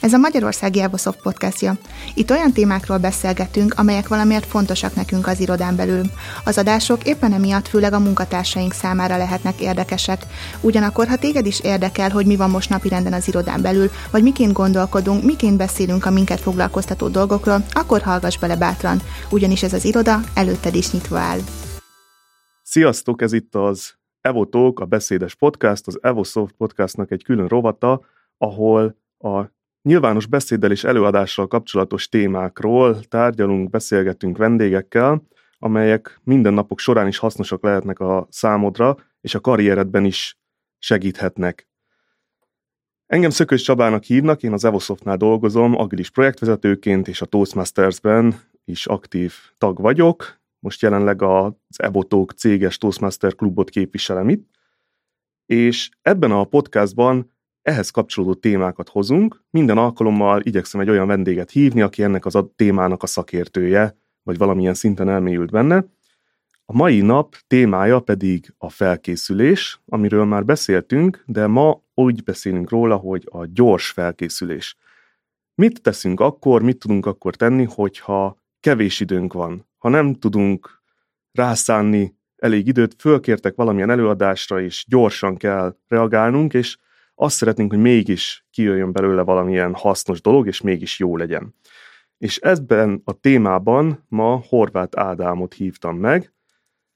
[0.00, 1.74] Ez a Magyarországi Evosoft podcastja.
[2.14, 6.02] Itt olyan témákról beszélgetünk, amelyek valamiért fontosak nekünk az irodán belül.
[6.44, 10.22] Az adások éppen emiatt főleg a munkatársaink számára lehetnek érdekesek.
[10.60, 14.52] Ugyanakkor, ha téged is érdekel, hogy mi van most napirenden az irodán belül, vagy miként
[14.52, 18.98] gondolkodunk, miként beszélünk a minket foglalkoztató dolgokról, akkor hallgass bele bátran,
[19.30, 21.38] ugyanis ez az iroda előtted is nyitva áll.
[22.62, 28.00] Sziasztok, ez itt az Evo Talk, a beszédes podcast, az Evosoft podcastnak egy külön rovata,
[28.38, 35.22] ahol a nyilvános beszéddel és előadással kapcsolatos témákról tárgyalunk, beszélgetünk vendégekkel,
[35.58, 40.38] amelyek minden napok során is hasznosak lehetnek a számodra, és a karrieredben is
[40.78, 41.68] segíthetnek.
[43.06, 49.34] Engem Szökös Csabának hívnak, én az Evosoftnál dolgozom, agilis projektvezetőként, és a Toastmastersben is aktív
[49.58, 50.40] tag vagyok.
[50.58, 54.48] Most jelenleg az Ebotók céges Toastmaster klubot képviselem itt,
[55.46, 59.42] és ebben a podcastban ehhez kapcsolódó témákat hozunk.
[59.50, 64.38] Minden alkalommal igyekszem egy olyan vendéget hívni, aki ennek az a témának a szakértője, vagy
[64.38, 65.84] valamilyen szinten elmélyült benne.
[66.64, 72.96] A mai nap témája pedig a felkészülés, amiről már beszéltünk, de ma úgy beszélünk róla,
[72.96, 74.76] hogy a gyors felkészülés.
[75.54, 80.82] Mit teszünk akkor, mit tudunk akkor tenni, hogyha kevés időnk van, ha nem tudunk
[81.32, 86.78] rászánni elég időt, fölkértek valamilyen előadásra, és gyorsan kell reagálnunk, és
[87.20, 91.54] azt szeretnénk, hogy mégis kijöjjön belőle valamilyen hasznos dolog, és mégis jó legyen.
[92.18, 96.32] És ebben a témában ma Horváth Ádámot hívtam meg.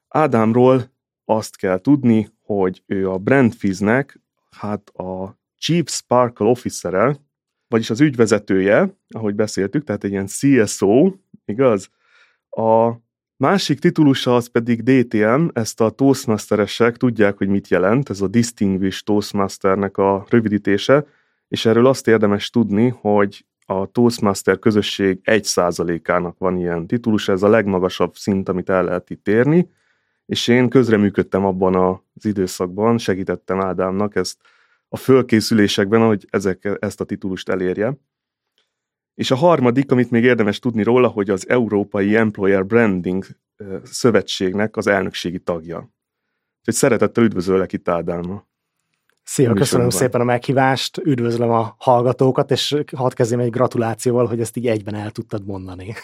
[0.08, 0.92] Ádámról
[1.25, 7.17] azt kell tudni, hogy ő a Brandfiznek hát a Chief Sparkle Officer-e,
[7.69, 11.12] vagyis az ügyvezetője, ahogy beszéltük, tehát egy ilyen CSO,
[11.45, 11.91] igaz?
[12.50, 12.92] A
[13.36, 19.04] Másik titulusa az pedig DTM, ezt a Toastmasteresek tudják, hogy mit jelent, ez a Distinguished
[19.04, 21.06] Toastmasternek a rövidítése,
[21.48, 27.42] és erről azt érdemes tudni, hogy a Toastmaster közösség egy százalékának van ilyen titulus, ez
[27.42, 29.70] a legmagasabb szint, amit el lehet itt érni,
[30.27, 31.74] és én közreműködtem abban
[32.14, 34.39] az időszakban, segítettem Ádámnak ezt
[34.89, 37.96] a fölkészülésekben, hogy ezek, ezt a titulust elérje.
[39.14, 43.25] És a harmadik, amit még érdemes tudni róla, hogy az Európai Employer Branding
[43.83, 45.77] Szövetségnek az elnökségi tagja.
[46.58, 48.47] Úgyhogy szeretettel üdvözöllek itt Ádámma.
[49.27, 54.57] Szia, köszönöm szépen a meghívást, üdvözlöm a hallgatókat, és hadd kezdjem egy gratulációval, hogy ezt
[54.57, 55.95] így egyben el tudtad mondani.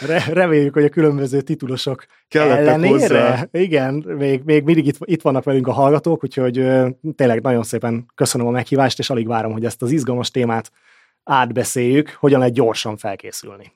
[0.32, 3.48] Reméljük, hogy a különböző titulosok Kellettek ellenére, hozzá.
[3.52, 6.54] igen, még, még mindig itt, itt vannak velünk a hallgatók, úgyhogy
[7.16, 10.70] tényleg nagyon szépen köszönöm a meghívást, és alig várom, hogy ezt az izgalmas témát
[11.24, 13.72] átbeszéljük, hogyan lehet gyorsan felkészülni.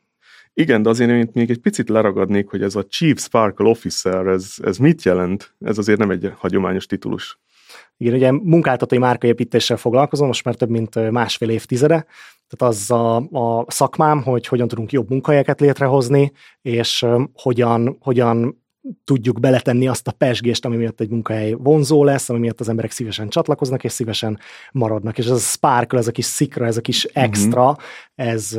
[0.55, 4.55] Igen, de azért én még egy picit leragadnék, hogy ez a Chief Sparkle Officer, ez,
[4.63, 5.55] ez mit jelent?
[5.61, 7.39] Ez azért nem egy hagyományos titulus.
[7.97, 12.07] Igen, ugye munkáltatói márkaépítéssel foglalkozom, most már több mint másfél évtizede,
[12.49, 18.64] tehát az a, a szakmám, hogy hogyan tudunk jobb munkahelyeket létrehozni, és hogyan, hogyan
[19.05, 22.91] tudjuk beletenni azt a pesgést, ami miatt egy munkahely vonzó lesz, ami miatt az emberek
[22.91, 24.39] szívesen csatlakoznak és szívesen
[24.73, 25.19] maradnak.
[25.19, 27.25] És ez a sparkle, ez a kis szikra, ez a kis mhm.
[27.25, 27.85] extra, uh-huh.
[28.15, 28.59] ez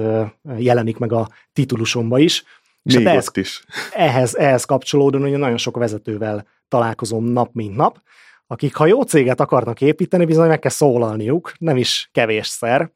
[0.57, 2.43] jelenik meg a titulusomba is.
[2.83, 3.63] És Még hát ehhez, is.
[3.91, 8.01] Ehhez, ehhez kapcsolódóan hogy nagyon sok vezetővel találkozom nap mint nap,
[8.47, 12.91] akik ha jó céget akarnak építeni, bizony meg kell szólalniuk, nem is kevésszer,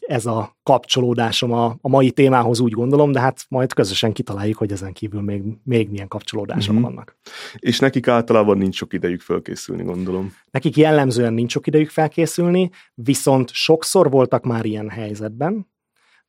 [0.00, 4.72] ez a kapcsolódásom a, a mai témához úgy gondolom, de hát majd közösen kitaláljuk, hogy
[4.72, 6.82] ezen kívül még, még milyen kapcsolódások mm-hmm.
[6.82, 7.16] vannak.
[7.54, 10.34] És nekik általában nincs sok idejük felkészülni, gondolom.
[10.50, 15.66] Nekik jellemzően nincs sok idejük felkészülni, viszont sokszor voltak már ilyen helyzetben,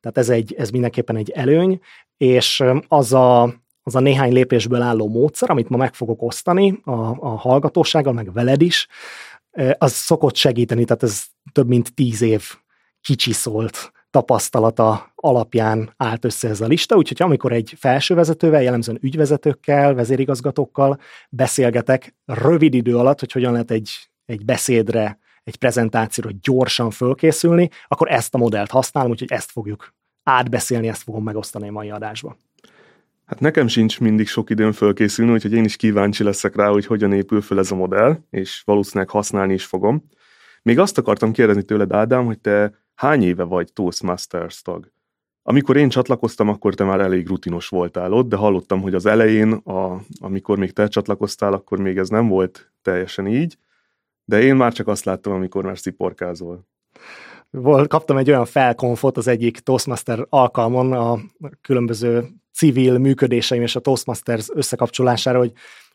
[0.00, 1.80] tehát ez, egy, ez mindenképpen egy előny,
[2.16, 3.42] és az a,
[3.82, 6.90] az a néhány lépésből álló módszer, amit ma meg fogok osztani a,
[7.20, 8.88] a hallgatósággal, meg veled is,
[9.78, 12.56] az szokott segíteni, tehát ez több mint tíz év
[13.08, 21.00] kicsiszolt tapasztalata alapján állt össze ez a lista, úgyhogy amikor egy felsővezetővel, jellemzően ügyvezetőkkel, vezérigazgatókkal
[21.30, 28.10] beszélgetek rövid idő alatt, hogy hogyan lehet egy, egy beszédre, egy prezentációra gyorsan fölkészülni, akkor
[28.10, 32.36] ezt a modellt használom, úgyhogy ezt fogjuk átbeszélni, ezt fogom megosztani a mai adásban.
[33.26, 37.12] Hát nekem sincs mindig sok időm fölkészülni, úgyhogy én is kíváncsi leszek rá, hogy hogyan
[37.12, 40.04] épül föl ez a modell, és valószínűleg használni is fogom.
[40.62, 44.92] Még azt akartam kérdezni tőled, Ádám, hogy te hány éve vagy Toastmasters tag?
[45.42, 49.52] Amikor én csatlakoztam, akkor te már elég rutinos voltál ott, de hallottam, hogy az elején,
[49.52, 53.58] a, amikor még te csatlakoztál, akkor még ez nem volt teljesen így,
[54.24, 56.66] de én már csak azt láttam, amikor már sziporkázol.
[57.50, 61.18] Volt, kaptam egy olyan felkonfot az egyik Toastmaster alkalmon a
[61.60, 65.52] különböző civil működéseim és a Toastmasters összekapcsolására, hogy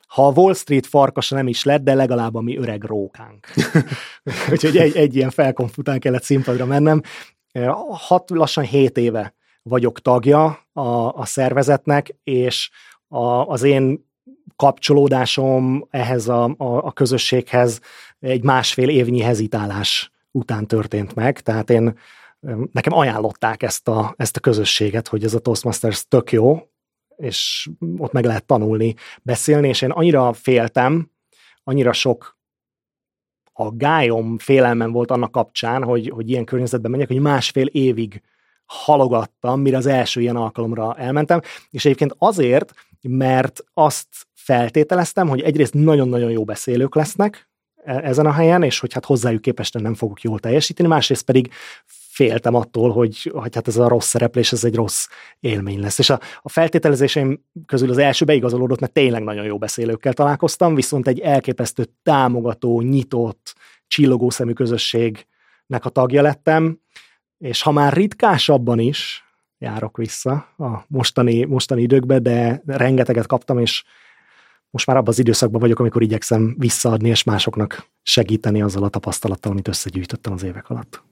[0.08, 3.48] ha a Wall Street farkasa nem is lett, de legalább a mi öreg rókánk.
[4.52, 7.02] Úgyhogy egy, egy ilyen felkonf után kellett színpadra mennem.
[7.90, 9.34] hat, lassan 7 éve
[9.64, 12.70] vagyok tagja a, a szervezetnek, és
[13.08, 14.12] a, az én
[14.56, 17.80] kapcsolódásom ehhez a, a, a közösséghez
[18.20, 21.98] egy másfél évnyi hezitálás után történt meg, tehát én
[22.72, 26.68] nekem ajánlották ezt a, ezt a közösséget, hogy ez a Toastmasters tök jó,
[27.24, 31.12] és ott meg lehet tanulni, beszélni, és én annyira féltem,
[31.64, 32.38] annyira sok
[33.54, 38.22] a gályom, félelmem volt annak kapcsán, hogy, hogy ilyen környezetben menjek, hogy másfél évig
[38.66, 45.74] halogattam, mire az első ilyen alkalomra elmentem, és egyébként azért, mert azt feltételeztem, hogy egyrészt
[45.74, 47.50] nagyon-nagyon jó beszélők lesznek
[47.84, 51.52] e-, ezen a helyen, és hogy hát hozzájuk képest nem fogok jól teljesíteni, másrészt pedig
[52.14, 55.08] féltem attól, hogy, hogy hát ez a rossz szereplés, ez egy rossz
[55.40, 56.00] élmény lesz.
[56.00, 61.08] És a, a feltételezéseim közül az első beigazolódott, mert tényleg nagyon jó beszélőkkel találkoztam, viszont
[61.08, 63.56] egy elképesztő támogató, nyitott,
[63.88, 66.80] csillogó szemű közösségnek a tagja lettem,
[67.38, 69.24] és ha már ritkásabban is
[69.58, 73.84] járok vissza a mostani, mostani időkbe, de rengeteget kaptam, és
[74.70, 79.52] most már abban az időszakban vagyok, amikor igyekszem visszaadni, és másoknak segíteni azzal a tapasztalattal,
[79.52, 81.04] amit összegyűjtöttem az évek alatt.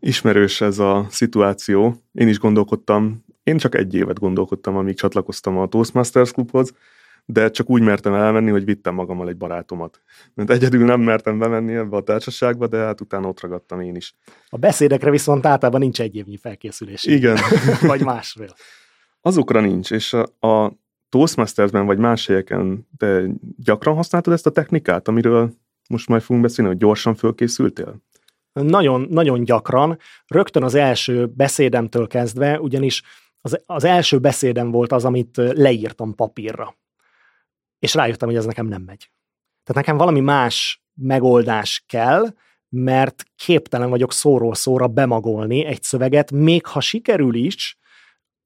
[0.00, 1.94] Ismerős ez a szituáció.
[2.12, 6.74] Én is gondolkodtam, én csak egy évet gondolkodtam, amíg csatlakoztam a Toastmasters klubhoz,
[7.24, 10.00] de csak úgy mertem elmenni, hogy vittem magammal egy barátomat.
[10.34, 14.14] Mert egyedül nem mertem bemenni ebbe a társaságba, de hát utána ott ragadtam én is.
[14.48, 17.04] A beszédekre viszont általában nincs egy évnyi felkészülés.
[17.04, 17.38] Igen.
[17.80, 18.54] vagy másfél.
[19.20, 20.72] Azokra nincs, és a, a
[21.08, 23.24] Toastmastersben vagy más helyeken te
[23.56, 25.52] gyakran használtad ezt a technikát, amiről
[25.88, 28.02] most majd fogunk beszélni, hogy gyorsan fölkészültél?
[28.52, 33.02] Nagyon, nagyon gyakran, rögtön az első beszédemtől kezdve, ugyanis
[33.40, 36.76] az, az első beszédem volt az, amit leírtam papírra.
[37.78, 39.10] És rájöttem, hogy ez nekem nem megy.
[39.64, 42.26] Tehát nekem valami más megoldás kell,
[42.68, 47.78] mert képtelen vagyok szóról szóra bemagolni egy szöveget, még ha sikerül is,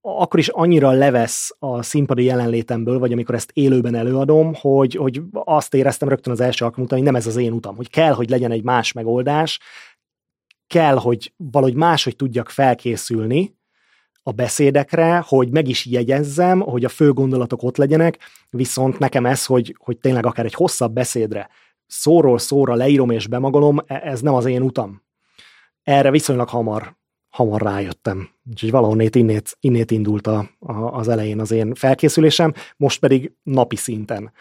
[0.06, 5.74] akkor is annyira levesz a színpadi jelenlétemből, vagy amikor ezt élőben előadom, hogy, hogy azt
[5.74, 8.30] éreztem rögtön az első alkalom után, hogy nem ez az én utam, hogy kell, hogy
[8.30, 9.60] legyen egy más megoldás,
[10.66, 13.56] kell, hogy valahogy máshogy tudjak felkészülni
[14.22, 18.18] a beszédekre, hogy meg is jegyezzem, hogy a fő gondolatok ott legyenek,
[18.50, 21.48] viszont nekem ez, hogy, hogy tényleg akár egy hosszabb beszédre
[21.86, 25.02] szóról szóra leírom és bemagolom, e, ez nem az én utam.
[25.82, 26.96] Erre viszonylag hamar,
[27.28, 28.28] hamar rájöttem.
[28.50, 33.76] Úgyhogy valahonnét innét, innét indult a, a, az elején az én felkészülésem, most pedig napi
[33.76, 34.32] szinten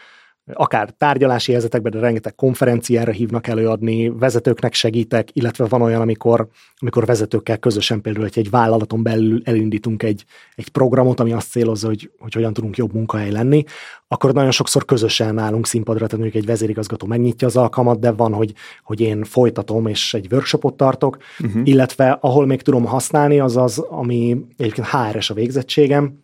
[0.52, 7.04] akár tárgyalási helyzetekben, de rengeteg konferenciára hívnak előadni, vezetőknek segítek, illetve van olyan, amikor, amikor
[7.04, 10.24] vezetőkkel közösen például egy, egy vállalaton belül elindítunk egy,
[10.54, 13.64] egy programot, ami azt célozza, hogy, hogy hogyan tudunk jobb munkahely lenni,
[14.08, 18.32] akkor nagyon sokszor közösen állunk színpadra, tehát mondjuk egy vezérigazgató megnyitja az alkalmat, de van,
[18.32, 21.60] hogy, hogy én folytatom és egy workshopot tartok, uh-huh.
[21.64, 26.22] illetve ahol még tudom használni, az az, ami egyébként HRS a végzettségem,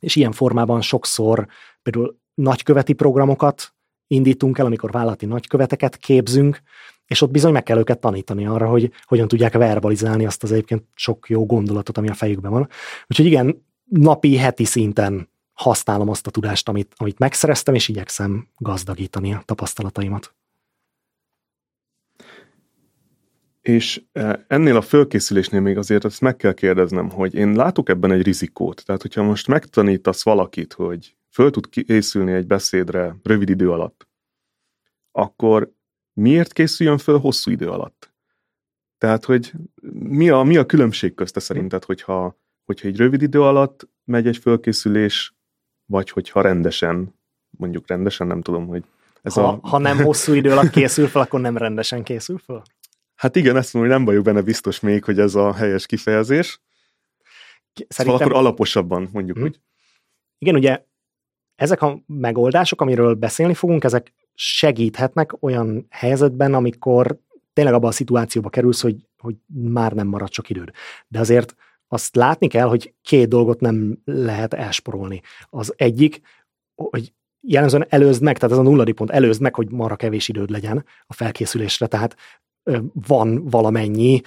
[0.00, 1.46] és ilyen formában sokszor
[1.82, 3.74] például nagyköveti programokat
[4.06, 6.62] indítunk el, amikor vállalati nagyköveteket képzünk,
[7.06, 10.84] és ott bizony meg kell őket tanítani arra, hogy hogyan tudják verbalizálni azt az egyébként
[10.94, 12.68] sok jó gondolatot, ami a fejükben van.
[13.06, 19.32] Úgyhogy igen, napi, heti szinten használom azt a tudást, amit, amit megszereztem, és igyekszem gazdagítani
[19.32, 20.34] a tapasztalataimat.
[23.60, 28.12] És e, ennél a fölkészülésnél még azért ezt meg kell kérdeznem, hogy én látok ebben
[28.12, 28.82] egy rizikót.
[28.84, 34.08] Tehát, hogyha most megtanítasz valakit, hogy föl tud készülni egy beszédre rövid idő alatt,
[35.12, 35.72] akkor
[36.12, 38.12] miért készüljön föl hosszú idő alatt?
[38.98, 39.52] Tehát, hogy
[39.92, 44.36] mi a, mi a különbség közte szerinted, hogyha, hogyha egy rövid idő alatt megy egy
[44.36, 45.34] fölkészülés,
[45.86, 47.14] vagy hogyha rendesen,
[47.50, 48.84] mondjuk rendesen, nem tudom, hogy
[49.22, 49.68] ez ha, a...
[49.68, 52.62] ha nem hosszú idő alatt készül fel, akkor nem rendesen készül fel?
[53.14, 56.60] Hát igen, ezt mondom, hogy nem vagyok benne biztos még, hogy ez a helyes kifejezés.
[57.88, 58.06] Szerintem...
[58.06, 59.46] Szóval akkor alaposabban mondjuk hmm.
[59.46, 59.60] úgy.
[60.38, 60.84] Igen, ugye
[61.60, 67.18] ezek a megoldások, amiről beszélni fogunk, ezek segíthetnek olyan helyzetben, amikor
[67.52, 70.70] tényleg abban a szituációba kerülsz, hogy, hogy már nem marad sok időd.
[71.08, 71.54] De azért
[71.88, 75.20] azt látni kell, hogy két dolgot nem lehet elsporolni.
[75.50, 76.20] Az egyik,
[76.74, 80.50] hogy jellemzően előzd meg, tehát ez a nulladi pont, előzd meg, hogy marra kevés időd
[80.50, 82.16] legyen a felkészülésre, tehát
[82.92, 84.20] van valamennyi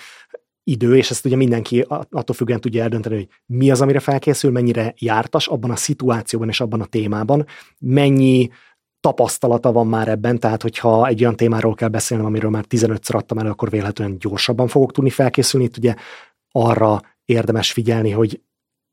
[0.63, 4.93] idő, és ezt ugye mindenki attól függően tudja eldönteni, hogy mi az, amire felkészül, mennyire
[4.97, 7.45] jártas abban a szituációban és abban a témában,
[7.79, 8.49] mennyi
[8.99, 13.37] tapasztalata van már ebben, tehát hogyha egy olyan témáról kell beszélnem, amiről már 15-ször adtam
[13.37, 15.65] elő, akkor véletlenül gyorsabban fogok tudni felkészülni.
[15.65, 15.95] Itt ugye
[16.51, 18.41] arra érdemes figyelni, hogy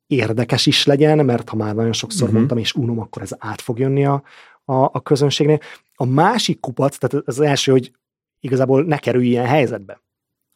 [0.07, 2.37] érdekes is legyen, mert ha már nagyon sokszor uh-huh.
[2.37, 4.23] mondtam, és unom, akkor ez át fog jönni a,
[4.65, 5.59] a, a közönségnél.
[5.95, 7.93] A másik kupac, tehát az első, hogy
[8.41, 10.01] igazából ne kerülj ilyen helyzetbe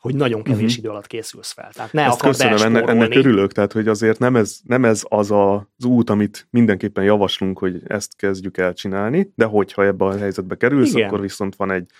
[0.05, 0.79] hogy nagyon kevés uh-huh.
[0.79, 1.71] idő alatt készülsz fel.
[1.73, 5.31] Tehát ne Ezt köszönöm, ennek, ennek örülök, tehát hogy azért nem ez, nem ez az
[5.31, 10.17] a, az út, amit mindenképpen javaslunk, hogy ezt kezdjük el csinálni, de hogyha ebbe a
[10.17, 11.09] helyzetbe kerülsz, Igen.
[11.09, 11.91] akkor viszont van egy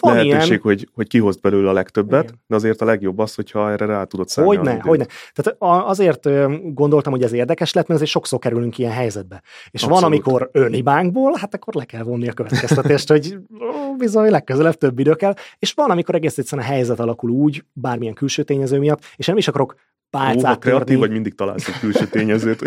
[0.00, 0.60] van lehetőség, ilyen...
[0.62, 2.40] hogy, hogy kihozd belőle a legtöbbet, Igen.
[2.46, 4.56] de azért a legjobb az, hogyha erre rá tudod szállni.
[4.56, 5.06] Hogyne, hogyne.
[5.34, 5.56] Tehát
[5.88, 6.28] azért
[6.74, 9.42] gondoltam, hogy ez érdekes lett, mert azért sokszor kerülünk ilyen helyzetbe.
[9.70, 9.94] És Abszolút.
[9.94, 14.98] van, amikor önhibánkból, hát akkor le kell vonni a következtetést, hogy ó, bizony legközelebb több
[14.98, 19.04] idő kell, és van, amikor egész egyszerűen a helyzet alakul úgy, bármilyen külső tényező miatt,
[19.16, 19.74] és nem is akarok
[20.10, 22.62] pálcát Ó, kreatív vagy mindig találsz egy külső tényezőt.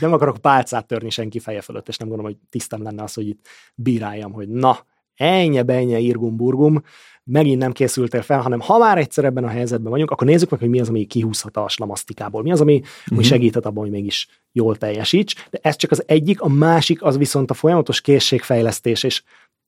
[0.00, 3.28] Nem akarok pálcát törni senki feje fölött, és nem gondolom, hogy tisztem lenne az, hogy
[3.28, 4.78] itt bíráljam, hogy na,
[5.16, 6.82] ennyi benye irgum burgum,
[7.24, 10.60] megint nem készültél fel, hanem ha már egyszer ebben a helyzetben vagyunk, akkor nézzük meg,
[10.60, 13.24] hogy mi az, ami kihúzhat a slamasztikából, mi az, ami, uh-huh.
[13.24, 15.48] segíthet abban, hogy mégis jól teljesíts.
[15.50, 19.22] De ez csak az egyik, a másik az viszont a folyamatos készségfejlesztés, és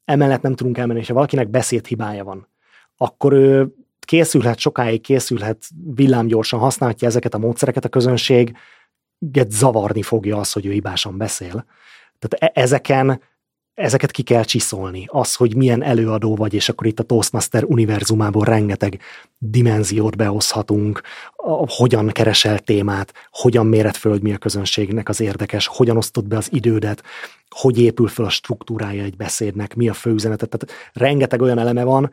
[0.04, 2.48] emellett nem tudunk elmenni, ha valakinek beszédhibája van,
[2.96, 5.64] akkor ő készülhet sokáig, készülhet
[5.94, 8.56] villámgyorsan, használhatja ezeket a módszereket a közönség,
[9.48, 11.64] zavarni fogja az, hogy ő hibásan beszél.
[12.18, 13.20] Tehát e- ezeken
[13.78, 15.04] ezeket ki kell csiszolni.
[15.06, 19.00] Az, hogy milyen előadó vagy, és akkor itt a Toastmaster univerzumából rengeteg
[19.38, 21.02] dimenziót behozhatunk,
[21.66, 26.36] hogyan keresel témát, hogyan méret föl, hogy mi a közönségnek az érdekes, hogyan osztod be
[26.36, 27.02] az idődet,
[27.48, 30.48] hogy épül föl a struktúrája egy beszédnek, mi a főüzenetet.
[30.48, 32.10] Tehát rengeteg olyan eleme van,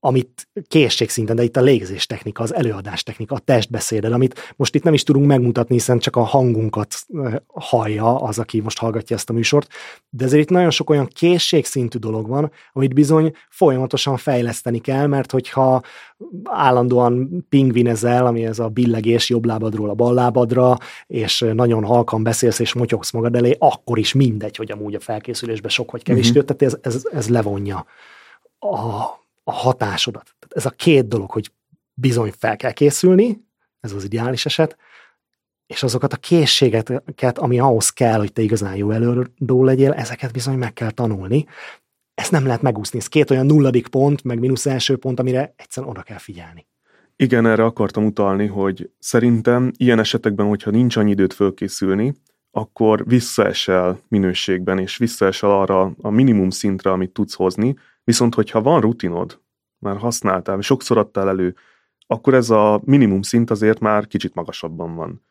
[0.00, 4.82] amit készségszinten, de itt a légzés technika, az előadás technika, a testbeszéded, amit most itt
[4.82, 6.94] nem is tudunk megmutatni, hiszen csak a hangunkat
[7.46, 9.68] hallja az, aki most hallgatja ezt a műsort,
[10.10, 15.30] de ezért itt nagyon sok olyan készségszintű dolog van, amit bizony folyamatosan fejleszteni kell, mert
[15.30, 15.82] hogyha
[16.44, 20.76] állandóan pingvinezel, ami ez a billegés jobb lábadról a bal lábadra,
[21.06, 25.70] és nagyon halkan beszélsz és motyogsz magad elé, akkor is mindegy, hogy amúgy a felkészülésben
[25.70, 26.44] sok vagy kevés uh-huh.
[26.44, 27.86] tehát ez, ez, ez levonja
[28.58, 30.34] a a hatásodat.
[30.38, 31.52] Tehát ez a két dolog, hogy
[31.94, 33.40] bizony fel kell készülni,
[33.80, 34.76] ez az ideális eset,
[35.66, 40.58] és azokat a készségeket, ami ahhoz kell, hogy te igazán jó előadó legyél, ezeket bizony
[40.58, 41.46] meg kell tanulni.
[42.14, 42.98] Ezt nem lehet megúszni.
[42.98, 46.66] Ez két olyan nulladik pont, meg mínusz első pont, amire egyszerűen oda kell figyelni.
[47.16, 52.14] Igen, erre akartam utalni, hogy szerintem ilyen esetekben, hogyha nincs annyi időt fölkészülni,
[52.50, 57.76] akkor visszaesel minőségben, és visszaesel arra a minimum szintre, amit tudsz hozni,
[58.08, 59.40] Viszont, hogyha van rutinod,
[59.78, 61.56] már használtál, sokszor adtál elő,
[62.06, 65.24] akkor ez a minimum szint azért már kicsit magasabban van.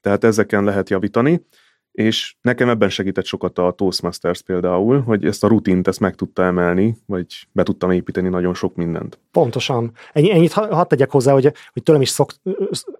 [0.00, 1.46] Tehát ezeken lehet javítani,
[1.92, 6.42] és nekem ebben segített sokat a Toastmasters például, hogy ezt a rutint ezt meg tudta
[6.42, 9.18] emelni, vagy be tudtam építeni nagyon sok mindent.
[9.30, 9.92] Pontosan.
[10.12, 12.32] Ennyi, ennyit hadd tegyek hozzá, hogy, hogy tőlem is szok,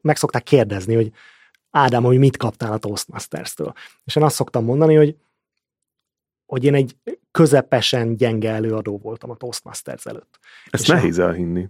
[0.01, 1.11] meg szokták kérdezni, hogy
[1.71, 3.73] Ádám, hogy mit kaptál a Toastmasters-től.
[4.05, 5.17] És én azt szoktam mondani, hogy
[6.55, 6.97] hogy én egy
[7.31, 10.39] közepesen gyenge előadó voltam a Toastmasters előtt.
[10.71, 11.69] Ezt És nehéz elhinni.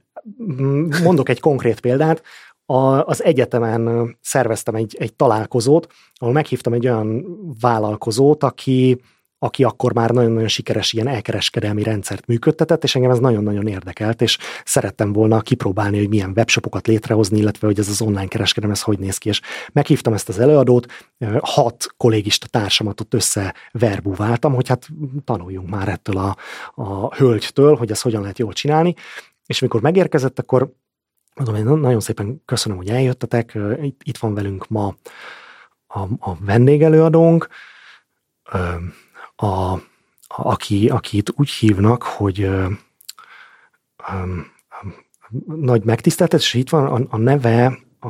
[1.02, 2.22] Mondok egy konkrét példát.
[2.66, 7.24] A, az egyetemen szerveztem egy, egy találkozót, ahol meghívtam egy olyan
[7.60, 9.00] vállalkozót, aki
[9.44, 14.38] aki akkor már nagyon-nagyon sikeres ilyen elkereskedelmi rendszert működtetett, és engem ez nagyon-nagyon érdekelt, és
[14.64, 18.98] szerettem volna kipróbálni, hogy milyen webshopokat létrehozni, illetve hogy ez az online kereskedelem, ez hogy
[18.98, 19.40] néz ki, és
[19.72, 20.86] meghívtam ezt az előadót,
[21.40, 24.88] hat kollégista társamat ott összeverbúváltam, hogy hát
[25.24, 26.36] tanuljunk már ettől a,
[26.74, 28.94] a hölgytől, hogy ezt hogyan lehet jól csinálni,
[29.46, 30.72] és amikor megérkezett, akkor
[31.34, 34.94] mondom, én nagyon szépen köszönöm, hogy eljöttetek, itt, itt van velünk ma
[35.86, 37.48] a, a vendégelőadónk,
[39.36, 39.80] a, a,
[40.26, 42.66] aki, akit úgy hívnak, hogy ö,
[44.12, 44.40] ö,
[45.46, 48.08] nagy megtiszteltetés, és itt van a, a neve, a,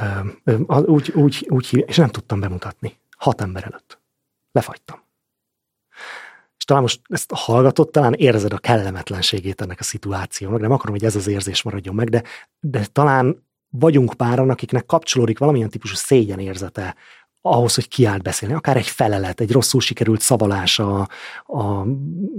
[0.00, 2.96] ö, ö, úgy, úgy, úgy hív, és nem tudtam bemutatni.
[3.16, 4.00] Hat ember előtt.
[4.52, 5.00] Lefagytam.
[6.56, 11.04] És talán most ezt hallgatott, talán érzed a kellemetlenségét ennek a szituációnak, nem akarom, hogy
[11.04, 12.22] ez az érzés maradjon meg, de,
[12.60, 16.94] de talán vagyunk páran, akiknek kapcsolódik valamilyen típusú szégyenérzete
[17.42, 21.08] ahhoz, hogy kiállt beszélni, akár egy felelet, egy rosszul sikerült szavalás a,
[21.46, 21.86] a,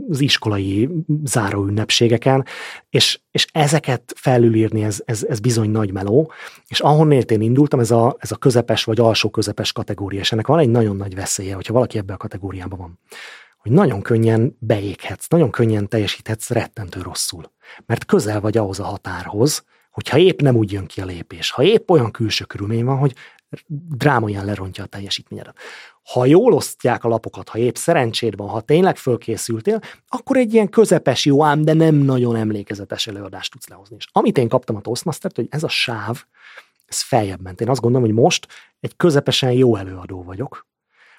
[0.09, 0.89] az iskolai
[1.23, 2.45] záróünnepségeken,
[2.89, 6.31] és, és ezeket felülírni, ez, ez, ez bizony nagy meló,
[6.67, 10.47] és ahonnét én indultam, ez a, ez a közepes vagy alsó közepes kategória, és ennek
[10.47, 12.99] van egy nagyon nagy veszélye, hogyha valaki ebbe a kategóriában van
[13.63, 17.51] hogy nagyon könnyen beéghetsz, nagyon könnyen teljesíthetsz rettentő rosszul.
[17.85, 21.63] Mert közel vagy ahhoz a határhoz, hogyha épp nem úgy jön ki a lépés, ha
[21.63, 23.13] épp olyan külső körülmény van, hogy
[23.97, 25.57] drámaian lerontja a teljesítményedet.
[26.13, 30.69] Ha jól osztják a lapokat, ha épp szerencséd van, ha tényleg fölkészültél, akkor egy ilyen
[30.69, 33.95] közepes, jó ám, de nem nagyon emlékezetes előadást tudsz lehozni.
[33.99, 36.23] És amit én kaptam a Toastmaster-t, hogy ez a sáv,
[36.85, 37.61] ez feljebb ment.
[37.61, 38.47] Én azt gondolom, hogy most
[38.79, 40.67] egy közepesen jó előadó vagyok,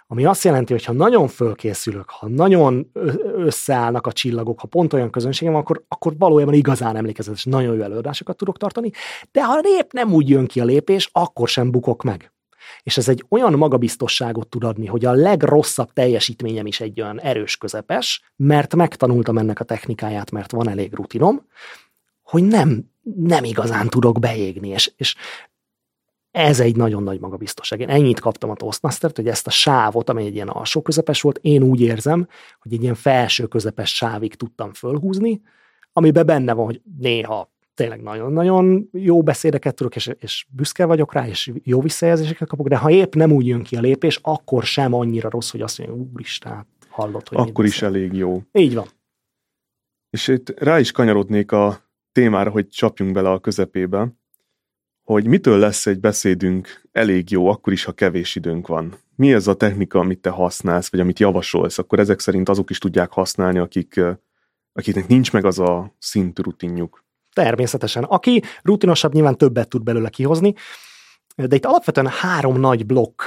[0.07, 2.91] ami azt jelenti, hogy ha nagyon fölkészülök, ha nagyon
[3.37, 7.83] összeállnak a csillagok, ha pont olyan közönségem van, akkor, akkor valójában igazán emlékezetes, nagyon jó
[7.83, 8.91] előadásokat tudok tartani,
[9.33, 12.33] de ha épp nem úgy jön ki a lépés, akkor sem bukok meg.
[12.83, 17.57] És ez egy olyan magabiztosságot tud adni, hogy a legrosszabb teljesítményem is egy olyan erős
[17.57, 21.47] közepes, mert megtanultam ennek a technikáját, mert van elég rutinom,
[22.23, 22.85] hogy nem,
[23.17, 25.15] nem igazán tudok beégni, és, és
[26.35, 27.81] ez egy nagyon nagy magabiztosság.
[27.81, 31.39] Én ennyit kaptam a Toastmaster-t, hogy ezt a sávot, amely egy ilyen alsó közepes volt,
[31.43, 32.29] én úgy érzem,
[32.61, 35.41] hogy egy ilyen felső közepes sávig tudtam fölhúzni,
[35.93, 41.27] amiben benne van, hogy néha tényleg nagyon-nagyon jó beszédeket tudok, és, és büszke vagyok rá,
[41.27, 44.95] és jó visszajelzéseket kapok, de ha épp nem úgy jön ki a lépés, akkor sem
[44.95, 48.43] annyira rossz, hogy azt mondja, úristen, hallott, hogy Akkor is elég jó.
[48.53, 48.87] Így van.
[50.11, 51.79] És itt rá is kanyarodnék a
[52.13, 54.13] témára, hogy csapjunk bele a közepébe,
[55.05, 58.95] hogy mitől lesz egy beszédünk elég jó, akkor is, ha kevés időnk van.
[59.17, 62.79] Mi ez a technika, amit te használsz, vagy amit javasolsz, akkor ezek szerint azok is
[62.79, 64.01] tudják használni, akik,
[64.73, 67.05] akiknek nincs meg az a szintű rutinjuk.
[67.33, 68.03] Természetesen.
[68.03, 70.55] Aki rutinosabb, nyilván többet tud belőle kihozni,
[71.37, 73.23] de itt alapvetően három nagy blokk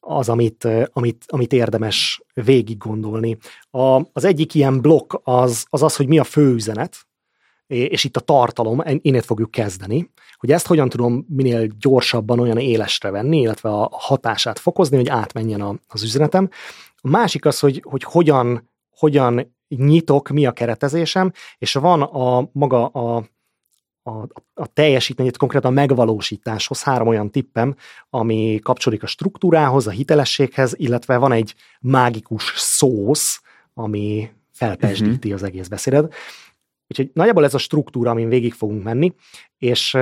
[0.00, 3.36] az, amit, amit, amit érdemes végig gondolni.
[3.70, 6.96] A, az egyik ilyen blokk az, az az, hogy mi a főüzenet,
[7.70, 13.10] és itt a tartalom, innét fogjuk kezdeni, hogy ezt hogyan tudom minél gyorsabban olyan élesre
[13.10, 16.48] venni, illetve a hatását fokozni, hogy átmenjen az üzenetem.
[16.96, 22.86] A másik az, hogy, hogy hogyan, hogyan nyitok, mi a keretezésem, és van a maga
[22.86, 23.24] a,
[24.02, 24.10] a,
[24.54, 27.74] a teljesítményét, konkrétan a megvalósításhoz három olyan tippem,
[28.10, 33.40] ami kapcsolódik a struktúrához, a hitelességhez, illetve van egy mágikus szósz,
[33.74, 35.32] ami felpesdíti uh-huh.
[35.34, 36.14] az egész beszédet.
[36.90, 39.14] Úgyhogy nagyjából ez a struktúra, amin végig fogunk menni,
[39.58, 39.96] és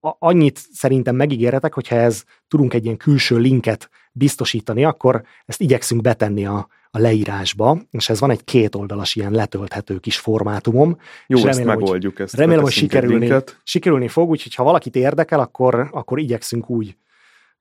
[0.00, 6.46] annyit szerintem megígéretek, hogyha ez tudunk egy ilyen külső linket biztosítani, akkor ezt igyekszünk betenni
[6.46, 10.98] a, a leírásba, és ez van egy kétoldalas ilyen letölthető kis formátumom.
[11.26, 12.18] Jó, és ezt remélem, megoldjuk.
[12.18, 16.96] Ezt remélem, hogy sikerülni, sikerülni fog, úgyhogy ha valakit érdekel, akkor, akkor igyekszünk úgy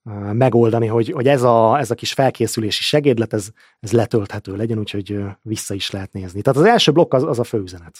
[0.03, 3.49] uh, megoldani, hogy, hogy ez, a, ez a kis felkészülési segédlet, ez,
[3.79, 6.41] ez letölthető legyen, úgyhogy uh, vissza is lehet nézni.
[6.41, 7.97] Tehát az első blokk az, az a főüzenet.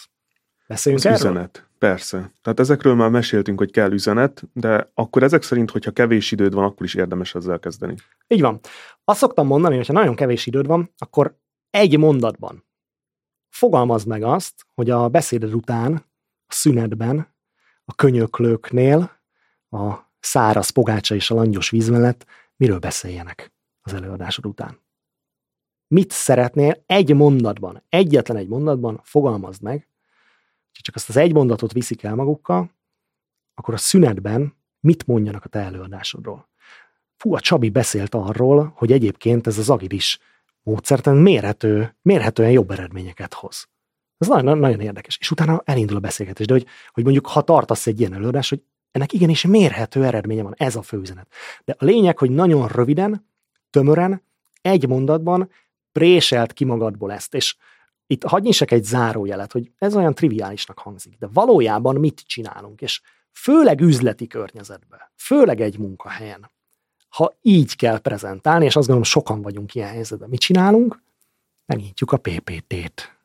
[0.66, 1.30] Beszéljünk az erről?
[1.30, 2.32] üzenet, persze.
[2.42, 6.64] Tehát ezekről már meséltünk, hogy kell üzenet, de akkor ezek szerint, hogyha kevés időd van,
[6.64, 7.94] akkor is érdemes ezzel kezdeni.
[8.26, 8.60] Így van.
[9.04, 11.38] Azt szoktam mondani, hogy ha nagyon kevés időd van, akkor
[11.70, 12.64] egy mondatban
[13.48, 15.94] fogalmazd meg azt, hogy a beszéded után,
[16.46, 17.34] a szünetben,
[17.84, 19.10] a könyöklőknél,
[19.70, 22.26] a száraz pogácsa és a langyos víz mellett
[22.56, 24.80] miről beszéljenek az előadásod után.
[25.88, 29.88] Mit szeretnél egy mondatban, egyetlen egy mondatban fogalmazd meg,
[30.82, 32.70] csak azt az egy mondatot viszik el magukkal,
[33.54, 36.48] akkor a szünetben mit mondjanak a te előadásodról.
[37.16, 40.18] Fú, a Csabi beszélt arról, hogy egyébként ez az agilis
[40.62, 43.68] módszerten mérhető, mérhetően jobb eredményeket hoz.
[44.18, 45.18] Ez nagyon, nagyon érdekes.
[45.20, 46.46] És utána elindul a beszélgetés.
[46.46, 50.54] De hogy, hogy mondjuk, ha tartasz egy ilyen előadást, hogy ennek igenis mérhető eredménye van,
[50.56, 51.26] ez a főüzenet.
[51.64, 53.26] De a lényeg, hogy nagyon röviden,
[53.70, 54.22] tömören,
[54.62, 55.50] egy mondatban
[55.92, 57.34] préselt ki magadból ezt.
[57.34, 57.56] És
[58.06, 63.00] itt hagyj nyissak egy zárójelet, hogy ez olyan triviálisnak hangzik, de valójában mit csinálunk, és
[63.32, 66.50] főleg üzleti környezetben, főleg egy munkahelyen,
[67.08, 71.02] ha így kell prezentálni, és azt gondolom sokan vagyunk ilyen helyzetben, mit csinálunk?
[71.66, 73.18] Megnyitjuk a PPT-t.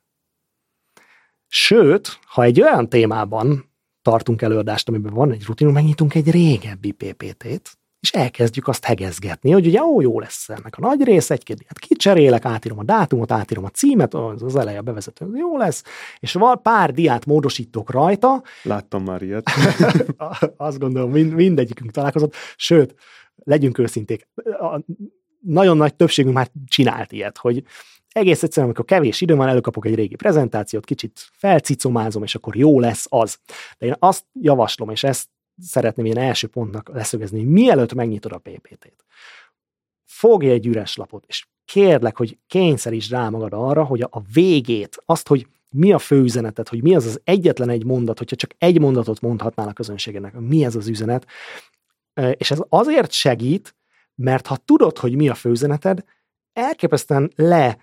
[1.48, 7.78] Sőt, ha egy olyan témában tartunk előadást, amiben van egy rutinunk, megnyitunk egy régebbi PPT-t,
[8.01, 11.79] és elkezdjük azt hegezgetni, hogy ugye ó, jó lesz ennek a nagy rész, egy-két hát
[11.79, 15.83] kicserélek, átírom a dátumot, átírom a címet, az, az eleje a bevezető, jó lesz,
[16.19, 18.43] és van pár diát módosítok rajta.
[18.63, 19.49] Láttam már ilyet.
[20.57, 22.95] azt gondolom, mind, mindegyikünk találkozott, sőt,
[23.35, 24.79] legyünk őszinték, a
[25.39, 27.63] nagyon nagy többségünk már csinált ilyet, hogy
[28.07, 32.79] egész egyszerűen, amikor kevés idő van, előkapok egy régi prezentációt, kicsit felcicomázom, és akkor jó
[32.79, 33.39] lesz az.
[33.77, 35.27] De én azt javaslom, és ezt
[35.62, 39.06] szeretném ilyen első pontnak leszögezni, hogy mielőtt megnyitod a PPT-t,
[40.06, 45.28] fogj egy üres lapot, és kérlek, hogy kényszerítsd rá magad arra, hogy a végét, azt,
[45.28, 49.21] hogy mi a főüzenetet, hogy mi az az egyetlen egy mondat, hogyha csak egy mondatot
[49.21, 51.28] mondhatnál a közönségednek, mi ez az üzenet,
[52.38, 53.76] és ez azért segít,
[54.15, 56.04] mert ha tudod, hogy mi a főüzeneted,
[56.54, 57.78] elképesztően le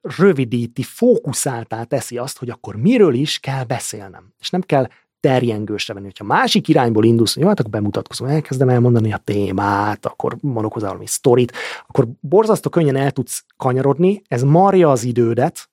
[0.00, 4.34] rövidíti, fókuszáltá teszi azt, hogy akkor miről is kell beszélnem.
[4.38, 4.88] És nem kell
[5.22, 6.10] terjengősre venni.
[6.18, 10.86] Ha másik irányból indulsz, jó, hát akkor bemutatkozom, elkezdem elmondani a témát, akkor mondok hozzá
[10.86, 11.52] valami sztorit,
[11.86, 15.70] akkor borzasztó könnyen el tudsz kanyarodni, ez marja az idődet,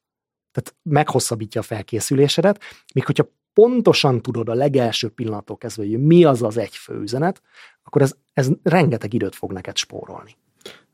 [0.51, 2.61] tehát meghosszabbítja a felkészülésedet,
[2.93, 7.41] míg hogyha pontosan tudod a legelső pillanattól kezdve, hogy mi az az egy főüzenet,
[7.83, 10.35] akkor ez, ez rengeteg időt fog neked spórolni.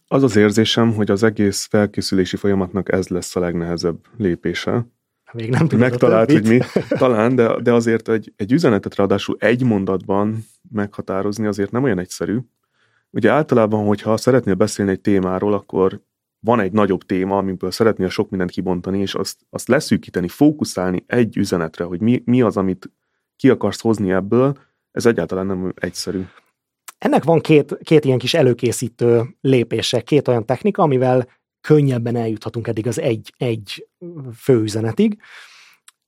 [0.08, 4.88] Az az érzésem, hogy az egész felkészülési folyamatnak ez lesz a legnehezebb lépése.
[5.36, 6.60] Még nem tudod Megtalált, hogy mi.
[6.90, 12.38] Talán, de, de azért egy, egy üzenetet ráadásul egy mondatban meghatározni azért nem olyan egyszerű.
[13.10, 16.02] Ugye általában, hogyha szeretnél beszélni egy témáról, akkor
[16.40, 21.38] van egy nagyobb téma, amiből szeretnél sok mindent kibontani, és azt, azt leszűkíteni, fókuszálni egy
[21.38, 22.92] üzenetre, hogy mi, mi az, amit
[23.36, 24.58] ki akarsz hozni ebből,
[24.92, 26.22] ez egyáltalán nem egyszerű.
[26.98, 31.28] Ennek van két, két ilyen kis előkészítő lépése, két olyan technika, amivel
[31.66, 33.88] könnyebben eljuthatunk eddig az egy, egy
[34.36, 35.22] főüzenetig.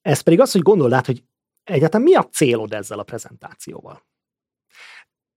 [0.01, 1.23] Ez pedig az, hogy gondold át, hogy
[1.63, 4.05] egyáltalán mi a célod ezzel a prezentációval.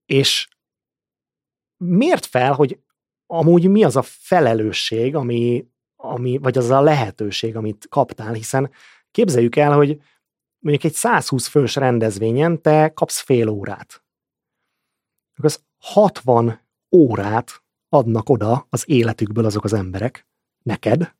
[0.05, 0.47] És
[1.77, 2.79] miért fel, hogy
[3.25, 8.71] amúgy mi az a felelősség, ami, ami, vagy az a lehetőség, amit kaptál, hiszen
[9.11, 10.01] képzeljük el, hogy
[10.59, 14.03] mondjuk egy 120 fős rendezvényen te kapsz fél órát.
[15.41, 20.27] Az 60 órát adnak oda az életükből azok az emberek,
[20.63, 21.15] neked,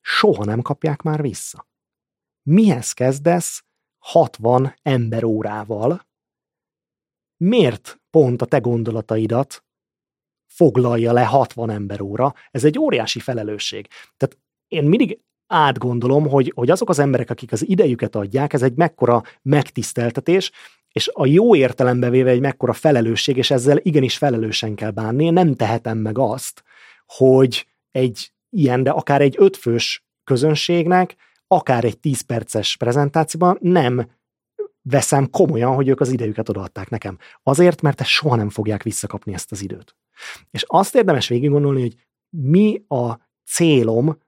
[0.00, 1.68] soha nem kapják már vissza.
[2.42, 3.64] Mihez kezdesz
[3.98, 6.06] 60 emberórával?
[7.36, 9.64] Miért pont a te gondolataidat
[10.46, 12.34] foglalja le 60 emberóra?
[12.50, 13.88] Ez egy óriási felelősség.
[14.16, 18.76] Tehát én mindig átgondolom, hogy, hogy azok az emberek, akik az idejüket adják, ez egy
[18.76, 20.50] mekkora megtiszteltetés,
[20.94, 25.24] és a jó értelembe véve egy mekkora felelősség, és ezzel igenis felelősen kell bánni.
[25.24, 26.62] Én nem tehetem meg azt,
[27.06, 34.10] hogy egy ilyen, de akár egy ötfős közönségnek, akár egy 10 perces prezentációban nem
[34.82, 37.18] veszem komolyan, hogy ők az idejüket odaadták nekem.
[37.42, 39.96] Azért, mert ezt soha nem fogják visszakapni ezt az időt.
[40.50, 41.94] És azt érdemes végig gondolni, hogy
[42.28, 44.18] mi a célom,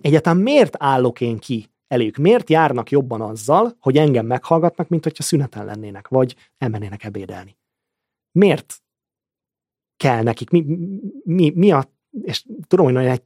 [0.00, 2.16] egyáltalán miért állok én ki elég?
[2.16, 7.56] Miért járnak jobban azzal, hogy engem meghallgatnak, mint hogyha szüneten lennének, vagy elmennének ebédelni?
[8.32, 8.82] Miért
[9.96, 10.50] kell nekik?
[10.50, 10.64] Mi,
[11.24, 13.18] mi, mi a, és tudom, hogy nagyon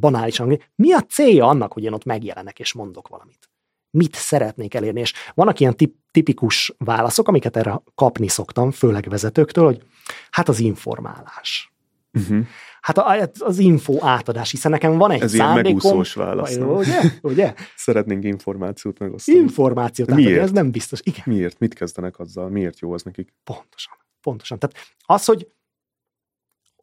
[0.00, 3.50] banálisan, mi a célja annak, hogy én ott megjelenek és mondok valamit?
[3.90, 5.00] Mit szeretnék elérni?
[5.00, 9.82] És vannak ilyen tip, tipikus válaszok, amiket erre kapni szoktam, főleg vezetőktől, hogy
[10.30, 11.69] hát az informálás.
[12.12, 12.46] Uh-huh.
[12.80, 12.98] Hát
[13.40, 15.62] az info átadás, hiszen nekem van egy Ez szándékom.
[15.62, 16.56] megúszós válasz.
[16.56, 17.00] Ugye?
[17.22, 17.54] Ugye?
[17.76, 19.38] Szeretnénk információt megosztani.
[19.38, 20.42] Információt átadni, Miért?
[20.42, 21.00] ez nem biztos.
[21.02, 21.22] Igen.
[21.26, 21.58] Miért?
[21.58, 22.48] Mit kezdenek azzal?
[22.48, 23.34] Miért jó az nekik?
[23.44, 23.94] Pontosan.
[24.20, 24.58] Pontosan.
[24.58, 25.48] Tehát az, hogy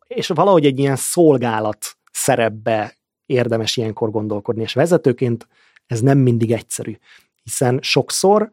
[0.07, 5.47] és valahogy egy ilyen szolgálat szerepbe érdemes ilyenkor gondolkodni, és vezetőként
[5.85, 6.97] ez nem mindig egyszerű,
[7.43, 8.51] hiszen sokszor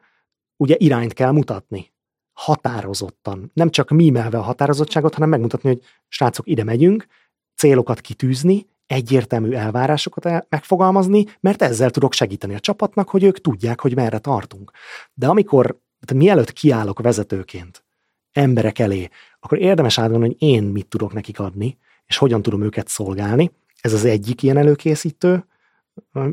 [0.56, 1.92] ugye irányt kell mutatni
[2.34, 3.50] határozottan.
[3.54, 7.06] Nem csak mímelve a határozottságot, hanem megmutatni, hogy srácok, ide megyünk,
[7.54, 13.94] célokat kitűzni, egyértelmű elvárásokat megfogalmazni, mert ezzel tudok segíteni a csapatnak, hogy ők tudják, hogy
[13.94, 14.70] merre tartunk.
[15.14, 15.64] De amikor,
[16.00, 17.84] tehát mielőtt kiállok vezetőként
[18.32, 19.08] emberek elé,
[19.40, 23.50] akkor érdemes átgondolni, hogy én mit tudok nekik adni, és hogyan tudom őket szolgálni.
[23.80, 25.46] Ez az egyik ilyen előkészítő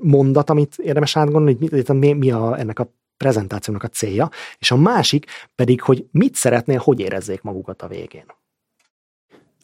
[0.02, 4.76] mondat, amit érdemes átgondolni, hogy mi, mi a, ennek a prezentációnak a célja, és a
[4.76, 8.26] másik pedig, hogy mit szeretnél, hogy érezzék magukat a végén.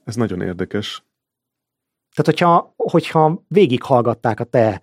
[0.03, 1.03] Ez nagyon érdekes.
[2.13, 4.81] Tehát, hogyha, hogyha végighallgatták a te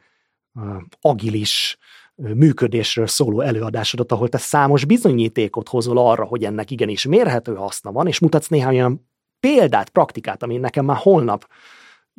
[0.54, 1.78] uh, agilis
[2.14, 8.06] működésről szóló előadásodat, ahol te számos bizonyítékot hozol arra, hogy ennek igenis mérhető haszna van,
[8.06, 9.08] és mutatsz néhány olyan
[9.40, 11.48] példát, praktikát, ami nekem már holnap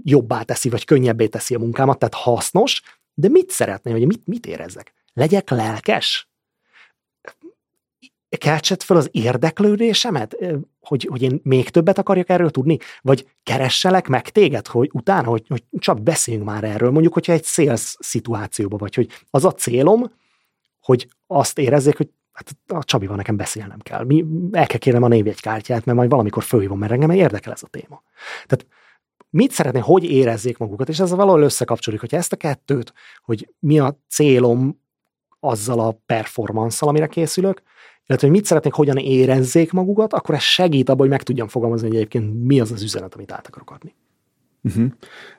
[0.04, 2.82] jobbá teszi, vagy könnyebbé teszi a munkámat, tehát hasznos,
[3.14, 4.94] de mit szeretnél, hogy mit, mit érezzek?
[5.14, 6.30] Legyek lelkes?
[8.36, 10.38] Keltsett fel az érdeklődésemet,
[10.82, 15.46] hogy, hogy én még többet akarjak erről tudni, vagy keresselek meg téged, hogy utána, hogy,
[15.48, 20.12] hogy csak beszéljünk már erről, mondjuk, hogyha egy sales szituációban vagy, hogy az a célom,
[20.82, 24.04] hogy azt érezzék, hogy hát a Csabival nekem beszélnem kell.
[24.04, 27.68] Mi, el kell kérnem a névjegykártyát, mert majd valamikor fölhívom, mert engem érdekel ez a
[27.68, 28.04] téma.
[28.46, 28.66] Tehát
[29.30, 33.80] mit szeretné, hogy érezzék magukat, és ez valahol összekapcsolódik, hogy ezt a kettőt, hogy mi
[33.80, 34.84] a célom
[35.40, 37.62] azzal a performanszal, amire készülök,
[38.08, 41.88] illetve hogy mit szeretnék, hogyan érezzék magukat, akkor ez segít abban, hogy meg tudjam fogalmazni,
[41.88, 43.94] hogy egyébként mi az az üzenet, amit át akarok adni.
[44.62, 44.92] Uh-huh.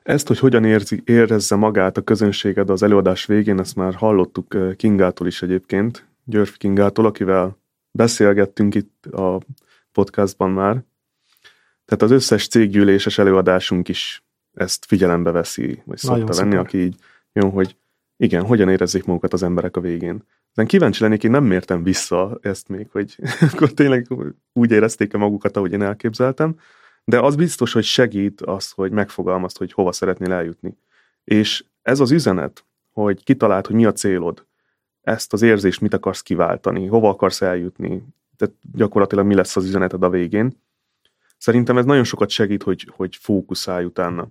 [0.03, 4.75] Ezt, hogy hogyan érzi, érezze magát a közönséged az előadás végén, ezt már hallottuk eh,
[4.75, 7.59] Kingától is egyébként, Györfi Kingától, akivel
[7.91, 9.41] beszélgettünk itt a
[9.93, 10.85] podcastban már.
[11.85, 14.25] Tehát az összes céggyűléses előadásunk is
[14.55, 16.97] ezt figyelembe veszi, vagy szokta venni, aki így
[17.33, 17.77] jó, hogy
[18.17, 20.23] igen, hogyan érezzék magukat az emberek a végén.
[20.57, 23.19] Aztán kíváncsi lennék, én nem mértem vissza ezt még, hogy
[23.53, 24.07] akkor tényleg
[24.53, 26.59] úgy érezték-e magukat, ahogy én elképzeltem,
[27.05, 30.79] de az biztos, hogy segít az, hogy megfogalmazd, hogy hova szeretnél eljutni.
[31.25, 34.47] És ez az üzenet, hogy kitaláld, hogy mi a célod,
[35.01, 38.03] ezt az érzést mit akarsz kiváltani, hova akarsz eljutni,
[38.37, 40.61] tehát gyakorlatilag mi lesz az üzeneted a végén.
[41.39, 44.29] Szerintem ez nagyon sokat segít, hogy, hogy fókuszálj utána.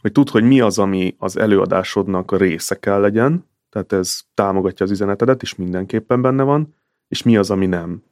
[0.00, 4.92] Hogy tudd, hogy mi az, ami az előadásodnak része kell legyen, tehát ez támogatja az
[4.92, 6.74] üzenetedet, és mindenképpen benne van,
[7.08, 8.02] és mi az, ami nem.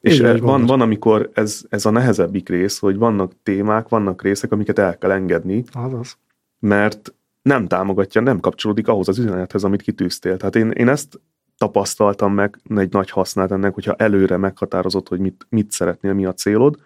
[0.00, 4.52] És Igen, van, van, amikor ez, ez a nehezebbik rész, hogy vannak témák, vannak részek,
[4.52, 5.64] amiket el kell engedni.
[5.72, 6.18] Azaz.
[6.58, 10.36] Mert nem támogatja, nem kapcsolódik ahhoz az üzenethez, amit kitűztél.
[10.36, 11.20] Tehát én, én ezt
[11.58, 16.32] tapasztaltam meg, egy nagy hasznát ennek, hogyha előre meghatározott, hogy mit, mit szeretnél, mi a
[16.32, 16.76] célod,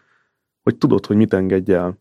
[0.62, 1.98] hogy tudod, hogy mit engedj el.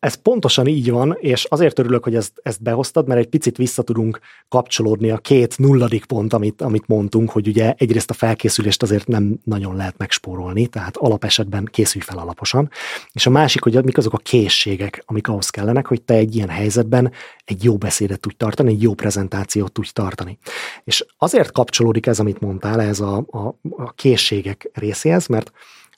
[0.00, 3.82] Ez pontosan így van, és azért örülök, hogy ezt, ezt behoztad, mert egy picit vissza
[3.82, 9.06] tudunk kapcsolódni a két nulladik pont, amit, amit mondtunk, hogy ugye egyrészt a felkészülést azért
[9.06, 12.70] nem nagyon lehet megspórolni, tehát alapesetben készülj fel alaposan,
[13.12, 16.48] és a másik, hogy mik azok a készségek, amik ahhoz kellenek, hogy te egy ilyen
[16.48, 17.12] helyzetben
[17.44, 20.38] egy jó beszédet tudj tartani, egy jó prezentációt tudj tartani.
[20.84, 25.50] És azért kapcsolódik ez, amit mondtál, ez a, a, a készségek részéhez, mert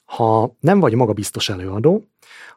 [0.05, 2.03] ha nem vagy magabiztos előadó,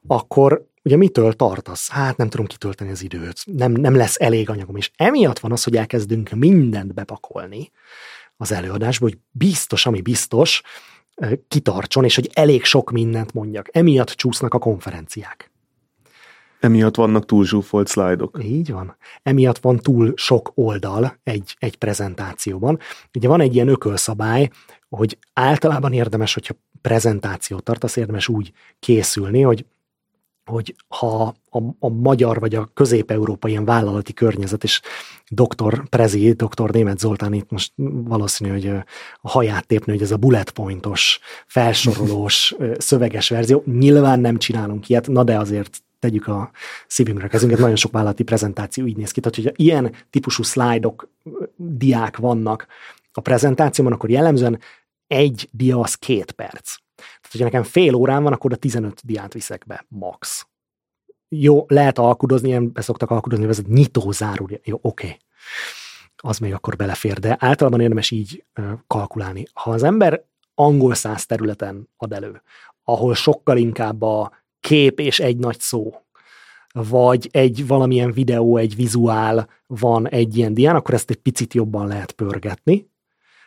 [0.07, 1.89] akkor ugye mitől tartasz?
[1.89, 5.65] Hát nem tudom kitölteni az időt, nem, nem lesz elég anyagom, és emiatt van az,
[5.65, 7.71] hogy elkezdünk mindent bepakolni
[8.37, 10.63] az előadásba, hogy biztos, ami biztos,
[11.49, 13.69] kitartson, és hogy elég sok mindent mondjak.
[13.73, 15.51] Emiatt csúsznak a konferenciák.
[16.61, 18.39] Emiatt vannak túl zsúfolt szlájdok.
[18.43, 18.97] Így van.
[19.23, 22.79] Emiatt van túl sok oldal egy, egy prezentációban.
[23.15, 24.51] Ugye van egy ilyen ökölszabály,
[24.89, 29.65] hogy általában érdemes, hogyha prezentációt tartasz, érdemes úgy készülni, hogy
[30.51, 34.81] hogy ha a, a magyar vagy a közép-európai ilyen vállalati környezet, és
[35.29, 37.73] doktor Prezi, doktor Német Zoltán itt most
[38.05, 38.67] valószínű, hogy
[39.21, 43.63] a haját tépni, hogy ez a bullet pointos, felsorolós, szöveges verzió.
[43.67, 46.51] Nyilván nem csinálunk ilyet, na de azért tegyük a
[46.87, 49.21] szívünkre kezünket, nagyon sok vállalati prezentáció így néz ki.
[49.21, 51.09] Tehát, hogyha ilyen típusú szlájdok,
[51.57, 52.67] diák vannak
[53.13, 54.59] a prezentációban, akkor jellemzően
[55.07, 56.77] egy dia az két perc
[57.37, 60.47] hogyha nekem fél órán van, akkor a 15 diát viszek be, max.
[61.29, 64.49] Jó, lehet alkudozni, ilyen beszoktak alkudozni, ez nyitó záró.
[64.65, 65.07] Jó, oké.
[65.07, 65.19] Okay.
[66.17, 68.45] Az még akkor belefér, de általában érdemes így
[68.87, 69.47] kalkulálni.
[69.53, 72.43] Ha az ember angol száz területen ad elő,
[72.85, 75.95] ahol sokkal inkább a kép és egy nagy szó,
[76.73, 81.87] vagy egy valamilyen videó, egy vizuál van egy ilyen dián, akkor ezt egy picit jobban
[81.87, 82.91] lehet pörgetni,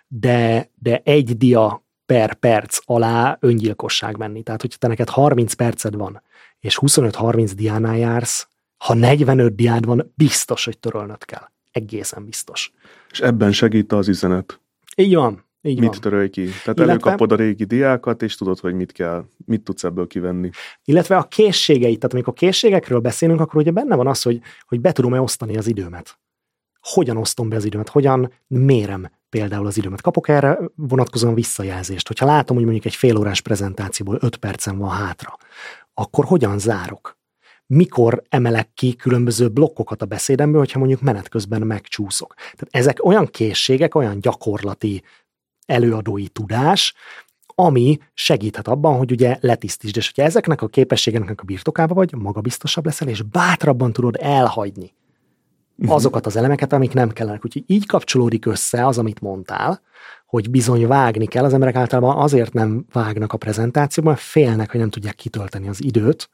[0.07, 4.43] de, de egy dia per perc alá öngyilkosság menni.
[4.43, 6.21] Tehát, hogyha te neked 30 perced van,
[6.59, 11.49] és 25-30 diánál jársz, ha 45 diád van, biztos, hogy törölnöd kell.
[11.71, 12.71] Egészen biztos.
[13.11, 14.61] És ebben segít az üzenet.
[14.95, 15.45] Így van.
[15.61, 15.99] Így mit van.
[15.99, 16.43] törölj ki?
[16.43, 20.49] Tehát Illetve, előkapod a régi diákat, és tudod, hogy mit kell, mit tudsz ebből kivenni.
[20.83, 24.91] Illetve a készségeit, tehát amikor készségekről beszélünk, akkor ugye benne van az, hogy, hogy be
[24.91, 26.19] tudom-e osztani az időmet.
[26.81, 30.01] Hogyan osztom be az időmet, hogyan mérem például az időmet.
[30.01, 32.07] Kapok erre vonatkozóan visszajelzést.
[32.07, 35.37] Hogyha látom, hogy mondjuk egy félórás prezentációból öt percem van hátra,
[35.93, 37.17] akkor hogyan zárok?
[37.65, 42.33] Mikor emelek ki különböző blokkokat a beszédemből, hogyha mondjuk menet közben megcsúszok.
[42.33, 45.03] Tehát ezek olyan készségek, olyan gyakorlati
[45.65, 46.93] előadói tudás,
[47.55, 52.85] ami segíthet abban, hogy ugye letisztítsd, és hogyha ezeknek a képességeknek a birtokába vagy, magabiztosabb
[52.85, 54.93] leszel, és bátrabban tudod elhagyni.
[55.97, 57.45] azokat az elemeket, amik nem kellenek.
[57.45, 59.81] Úgyhogy így kapcsolódik össze az, amit mondtál,
[60.25, 61.43] hogy bizony vágni kell.
[61.43, 66.29] Az emberek általában azért nem vágnak a prezentációban, félnek, hogy nem tudják kitölteni az időt,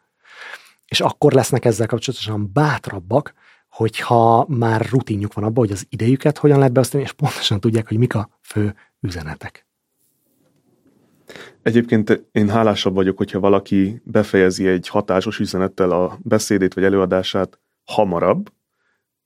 [0.87, 3.33] és akkor lesznek ezzel kapcsolatosan bátrabbak,
[3.69, 7.97] hogyha már rutinjuk van abban, hogy az idejüket hogyan lehet beosztani, és pontosan tudják, hogy
[7.97, 9.67] mik a fő üzenetek.
[11.61, 18.49] Egyébként én hálásabb vagyok, hogyha valaki befejezi egy hatásos üzenettel a beszédét vagy előadását hamarabb,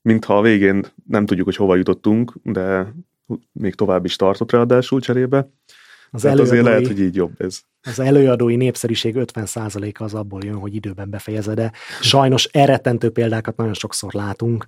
[0.02, 2.94] mintha a végén nem tudjuk, hogy hova jutottunk, de
[3.52, 5.50] még tovább is tartott ráadásul cserébe.
[6.10, 7.60] Az hát azért lehet, hogy így jobb ez.
[7.82, 13.74] Az előadói népszerűség 50%-a az abból jön, hogy időben befejezed, de sajnos elrettentő példákat nagyon
[13.74, 14.66] sokszor látunk,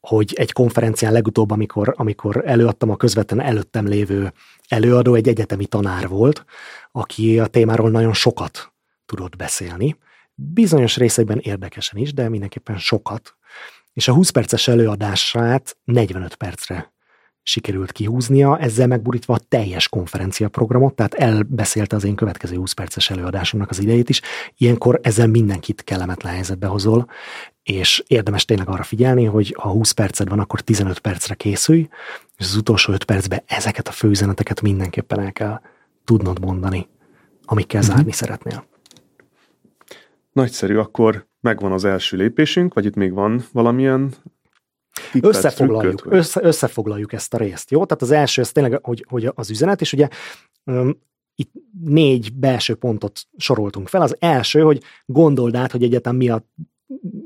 [0.00, 4.32] hogy egy konferencián legutóbb, amikor, amikor előadtam a közvetlen előttem lévő
[4.68, 6.44] előadó, egy egyetemi tanár volt,
[6.92, 8.72] aki a témáról nagyon sokat
[9.06, 9.96] tudott beszélni.
[10.34, 13.36] Bizonyos részeiben érdekesen is, de mindenképpen sokat
[13.94, 16.92] és a 20 perces előadását 45 percre
[17.46, 23.70] sikerült kihúznia, ezzel megburítva a teljes konferenciaprogramot, tehát elbeszélte az én következő 20 perces előadásomnak
[23.70, 24.20] az idejét is.
[24.56, 27.06] Ilyenkor ezzel mindenkit kellemetlen helyzetbe hozol,
[27.62, 31.88] és érdemes tényleg arra figyelni, hogy ha 20 perced van, akkor 15 percre készülj,
[32.36, 35.60] és az utolsó 5 percben ezeket a főüzeneteket mindenképpen el kell
[36.04, 36.88] tudnod mondani,
[37.44, 37.94] amikkel mm-hmm.
[37.94, 38.66] zárni szeretnél.
[40.32, 44.14] Nagyszerű, akkor megvan az első lépésünk, vagy itt még van valamilyen
[45.12, 47.84] tippet, összefoglaljuk, trükköt, össze, összefoglaljuk ezt a részt, jó?
[47.84, 50.08] Tehát az első, ez tényleg, hogy, hogy az üzenet, és ugye
[51.34, 51.52] itt
[51.84, 54.02] négy belső pontot soroltunk fel.
[54.02, 56.48] Az első, hogy gondold át, hogy egyetem mi a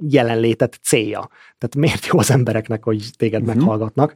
[0.08, 1.28] jelenlétet célja.
[1.58, 3.56] Tehát miért jó az embereknek, hogy téged uh-huh.
[3.56, 4.14] meghallgatnak,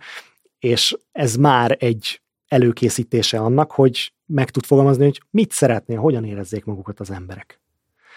[0.58, 6.64] és ez már egy előkészítése annak, hogy meg tud fogalmazni, hogy mit szeretnél, hogyan érezzék
[6.64, 7.61] magukat az emberek.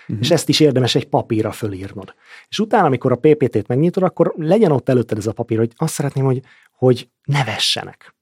[0.07, 0.17] Uh-huh.
[0.19, 2.13] És ezt is érdemes egy papírra fölírnod.
[2.47, 5.93] És utána, amikor a PPT-t megnyitod, akkor legyen ott előtted ez a papír, hogy azt
[5.93, 6.41] szeretném, hogy,
[6.71, 8.15] hogy nevessenek.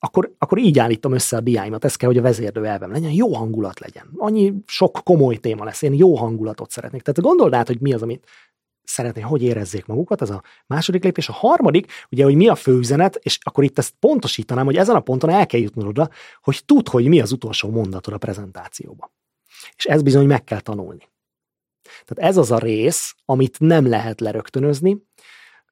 [0.00, 3.34] Akkor, akkor így állítom össze a diáimat, ez kell, hogy a vezérlő elvem legyen, jó
[3.34, 4.10] hangulat legyen.
[4.16, 7.02] Annyi sok komoly téma lesz, én jó hangulatot szeretnék.
[7.02, 8.26] Tehát gondold át, hogy mi az, amit
[8.88, 11.28] szeretné, hogy érezzék magukat, az a második lépés.
[11.28, 15.00] A harmadik, ugye, hogy mi a főüzenet, és akkor itt ezt pontosítanám, hogy ezen a
[15.00, 16.10] ponton el kell jutnod oda,
[16.42, 19.10] hogy tudd, hogy mi az utolsó mondatod a prezentációban.
[19.76, 21.08] És ez bizony meg kell tanulni.
[22.04, 25.06] Tehát ez az a rész, amit nem lehet lerögtönözni,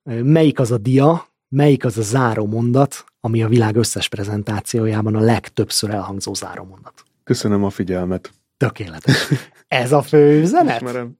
[0.04, 5.20] melyik az a dia, melyik az a záró mondat, ami a világ összes prezentációjában a
[5.20, 7.04] legtöbbször elhangzó záró mondat.
[7.24, 8.32] Köszönöm a figyelmet.
[8.56, 9.28] Tökéletes.
[9.68, 10.80] Ez a fő üzenet?
[10.80, 11.18] Ismerem.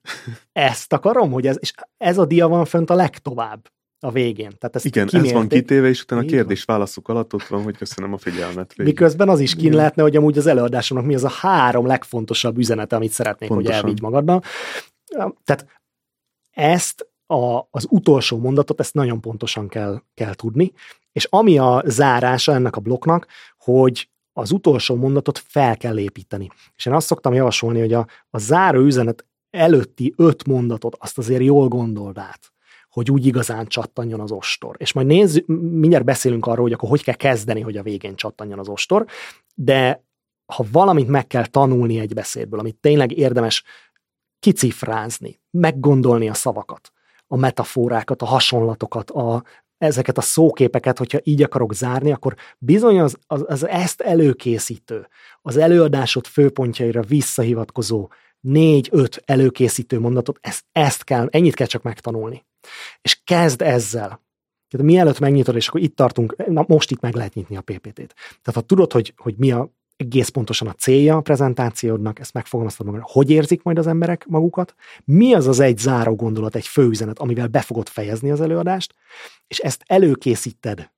[0.53, 4.53] Ezt akarom, hogy ez, és ez a dia van fönt a legtovább a végén.
[4.59, 8.13] Tehát ezt Igen, ez van kitéve, és utána a kérdés-válaszok alatt ott van, hogy köszönöm
[8.13, 8.75] a figyelmet.
[8.75, 8.93] Végig.
[8.93, 12.97] Miközben az is kín lehetne, hogy amúgy az előadásomnak mi az a három legfontosabb üzenete,
[12.97, 13.75] amit szeretnék, Pontosan.
[13.75, 14.43] hogy elvigy magaddal.
[15.45, 15.67] Tehát
[16.51, 20.73] ezt a, az utolsó mondatot, ezt nagyon pontosan kell, kell tudni,
[21.13, 23.27] és ami a zárása ennek a blokknak,
[23.59, 26.51] hogy az utolsó mondatot fel kell építeni.
[26.77, 31.43] És én azt szoktam javasolni, hogy a, a záró üzenet előtti öt mondatot azt azért
[31.43, 32.55] jól gondold át
[32.97, 34.75] hogy úgy igazán csattanjon az ostor.
[34.79, 38.59] És majd nézzük, mindjárt beszélünk arról, hogy akkor hogy kell kezdeni, hogy a végén csattanjon
[38.59, 39.07] az ostor,
[39.55, 40.05] de
[40.53, 43.65] ha valamit meg kell tanulni egy beszédből, amit tényleg érdemes
[44.39, 46.93] kicifrázni, meggondolni a szavakat,
[47.27, 49.43] a metaforákat, a hasonlatokat, a,
[49.79, 55.09] ezeket a szóképeket, hogyha így akarok zárni, akkor bizony az, az, az ezt előkészítő,
[55.43, 58.09] az előadásod főpontjaira visszahivatkozó
[58.47, 62.45] négy-öt előkészítő mondatot, ezt, ezt kell, ennyit kell csak megtanulni.
[63.03, 64.25] És kezd ezzel.
[64.69, 68.15] Tehát mielőtt megnyitod, és akkor itt tartunk, na most itt meg lehet nyitni a PPT-t.
[68.17, 72.87] Tehát ha tudod, hogy, hogy mi a egész pontosan a célja a prezentációdnak, ezt megfogalmaztad
[72.87, 77.19] magad, hogy érzik majd az emberek magukat, mi az az egy záró gondolat, egy főüzenet,
[77.19, 78.95] amivel be fogod fejezni az előadást,
[79.47, 80.91] és ezt előkészíted,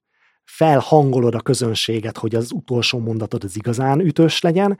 [0.45, 4.79] felhangolod a közönséget, hogy az utolsó mondatod az igazán ütős legyen,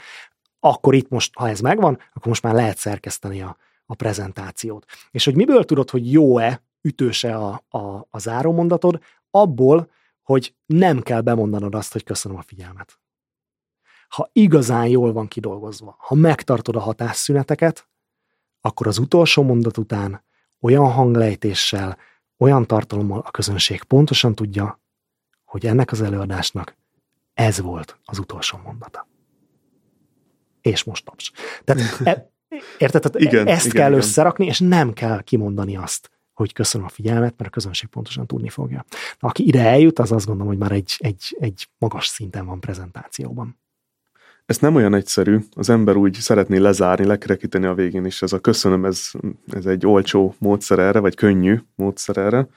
[0.61, 4.85] akkor itt most, ha ez megvan, akkor most már lehet szerkeszteni a, a prezentációt.
[5.11, 9.91] És hogy miből tudod, hogy jó-e, ütőse a, a, a zárómondatod, abból,
[10.23, 12.99] hogy nem kell bemondanod azt, hogy köszönöm a figyelmet.
[14.09, 17.89] Ha igazán jól van kidolgozva, ha megtartod a hatásszüneteket,
[18.61, 20.25] akkor az utolsó mondat után
[20.61, 21.99] olyan hanglejtéssel,
[22.39, 24.81] olyan tartalommal a közönség pontosan tudja,
[25.45, 26.77] hogy ennek az előadásnak
[27.35, 29.07] ez volt az utolsó mondata.
[30.61, 31.33] És most taps.
[31.65, 32.31] Tehát e,
[32.79, 33.03] Érted?
[33.03, 34.03] Tehát igen, ezt igen, kell igen.
[34.03, 38.49] összerakni, és nem kell kimondani azt, hogy köszönöm a figyelmet, mert a közönség pontosan tudni
[38.49, 38.85] fogja.
[39.19, 42.61] Na, aki ide eljut, az azt gondolom, hogy már egy, egy, egy magas szinten van
[42.61, 43.59] prezentációban.
[44.47, 45.39] Ez nem olyan egyszerű.
[45.55, 48.23] Az ember úgy szeretné lezárni, lekerekíteni a végén is.
[48.23, 49.11] Ez a köszönöm, ez,
[49.47, 52.49] ez egy olcsó módszer erre, vagy könnyű módszer erre.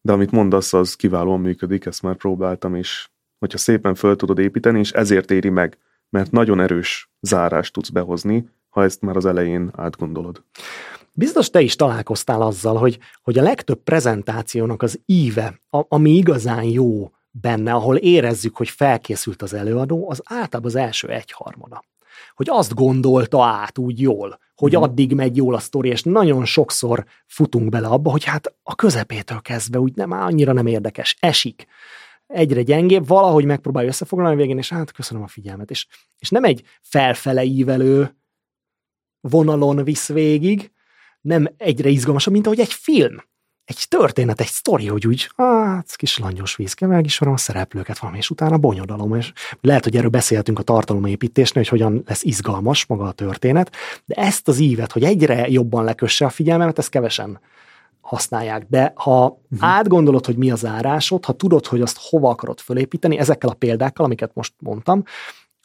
[0.00, 4.78] De amit mondasz, az kiválóan működik, ezt már próbáltam, és hogyha szépen föl tudod építeni,
[4.78, 5.78] és ezért éri meg,
[6.16, 10.42] mert nagyon erős zárást tudsz behozni, ha ezt már az elején átgondolod.
[11.12, 16.62] Biztos te is találkoztál azzal, hogy, hogy a legtöbb prezentációnak az íve, a, ami igazán
[16.62, 21.84] jó benne, ahol érezzük, hogy felkészült az előadó, az általában az első egyharmada.
[22.34, 24.80] Hogy azt gondolta át úgy jól, hogy mm.
[24.82, 29.40] addig megy jól a sztori, és nagyon sokszor futunk bele abba, hogy hát a közepétől
[29.40, 31.66] kezdve úgy nem annyira nem érdekes, esik
[32.26, 35.70] egyre gyengébb, valahogy megpróbálja összefoglalni a végén, és hát köszönöm a figyelmet.
[35.70, 35.86] És,
[36.18, 38.16] és nem egy felfele ívelő
[39.20, 40.70] vonalon visz végig,
[41.20, 43.22] nem egyre izgalmasabb, mint ahogy egy film.
[43.64, 48.14] Egy történet, egy sztori, hogy úgy, hát kis langyos víz, kell is a szereplőket van,
[48.14, 53.04] és utána bonyodalom, és lehet, hogy erről beszéltünk a tartalomépítésnél, hogy hogyan lesz izgalmas maga
[53.04, 57.40] a történet, de ezt az ívet, hogy egyre jobban lekösse a figyelmemet, ezt kevesen
[58.06, 58.66] használják.
[58.68, 59.68] De ha uh-huh.
[59.68, 64.04] átgondolod, hogy mi az árásod, ha tudod, hogy azt hova akarod fölépíteni, ezekkel a példákkal,
[64.04, 65.02] amiket most mondtam,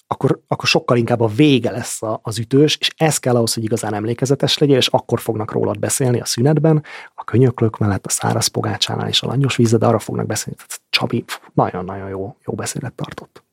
[0.08, 3.64] akkor, akkor sokkal inkább a vége lesz a, az ütős, és ez kell ahhoz, hogy
[3.64, 6.84] igazán emlékezetes legyél, és akkor fognak rólad beszélni a szünetben,
[7.16, 10.58] a könyöklök mellett, a száraz pogácsánál és a langyos vízzel, de arra fognak beszélni.
[10.58, 11.24] Tehát Csabi
[11.54, 13.44] nagyon-nagyon jó, jó beszélet tartott.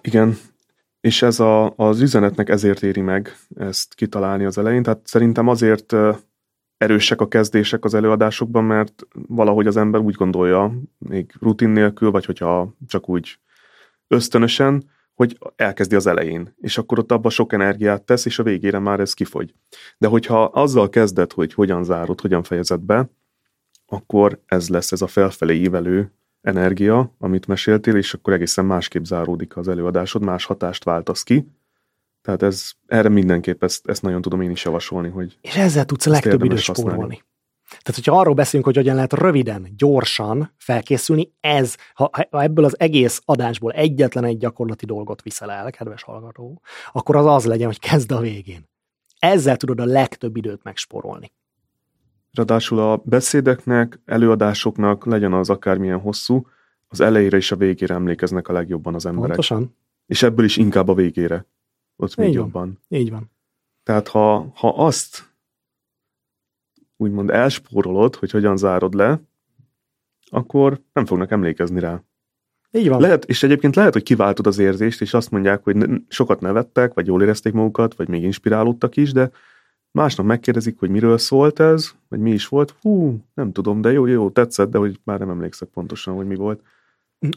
[0.00, 0.38] Igen,
[1.00, 4.82] és ez a, az üzenetnek ezért éri meg ezt kitalálni az elején.
[4.82, 5.92] Tehát szerintem azért
[6.84, 12.24] erősek a kezdések az előadásokban, mert valahogy az ember úgy gondolja, még rutin nélkül, vagy
[12.24, 13.38] hogyha csak úgy
[14.08, 18.78] ösztönösen, hogy elkezdi az elején, és akkor ott abba sok energiát tesz, és a végére
[18.78, 19.54] már ez kifogy.
[19.98, 23.10] De hogyha azzal kezded, hogy hogyan zárod, hogyan fejezed be,
[23.86, 29.56] akkor ez lesz ez a felfelé ívelő energia, amit meséltél, és akkor egészen másképp záródik
[29.56, 31.46] az előadásod, más hatást váltasz ki.
[32.24, 36.06] Tehát ez, erre mindenképp ezt, ezt nagyon tudom én is javasolni, hogy És ezzel tudsz
[36.06, 37.22] a legtöbb időt spórolni.
[37.68, 42.80] Tehát, hogyha arról beszélünk, hogy hogyan lehet röviden, gyorsan felkészülni, ez, ha, ha ebből az
[42.80, 46.60] egész adásból egyetlen egy gyakorlati dolgot viszel el, kedves hallgató,
[46.92, 48.68] akkor az az legyen, hogy kezd a végén.
[49.18, 51.32] Ezzel tudod a legtöbb időt megspórolni.
[52.32, 56.46] Ráadásul a beszédeknek, előadásoknak legyen az akármilyen hosszú,
[56.88, 59.28] az elejére és a végére emlékeznek a legjobban az emberek.
[59.28, 59.76] Pontosan.
[60.06, 61.46] És ebből is inkább a végére.
[61.96, 62.44] Ott még Így van.
[62.44, 62.80] jobban.
[62.88, 63.30] Így van.
[63.82, 65.32] Tehát ha, ha azt
[66.96, 69.20] úgymond elspórolod, hogy hogyan zárod le,
[70.30, 72.02] akkor nem fognak emlékezni rá.
[72.70, 73.00] Így van.
[73.00, 76.94] Lehet, és egyébként lehet, hogy kiváltod az érzést, és azt mondják, hogy ne- sokat nevettek,
[76.94, 79.30] vagy jól érezték magukat, vagy még inspirálódtak is, de
[79.90, 82.74] másnap megkérdezik, hogy miről szólt ez, vagy mi is volt.
[82.80, 86.34] Hú, nem tudom, de jó, jó, tetszett, de hogy már nem emlékszek pontosan, hogy mi
[86.34, 86.62] volt.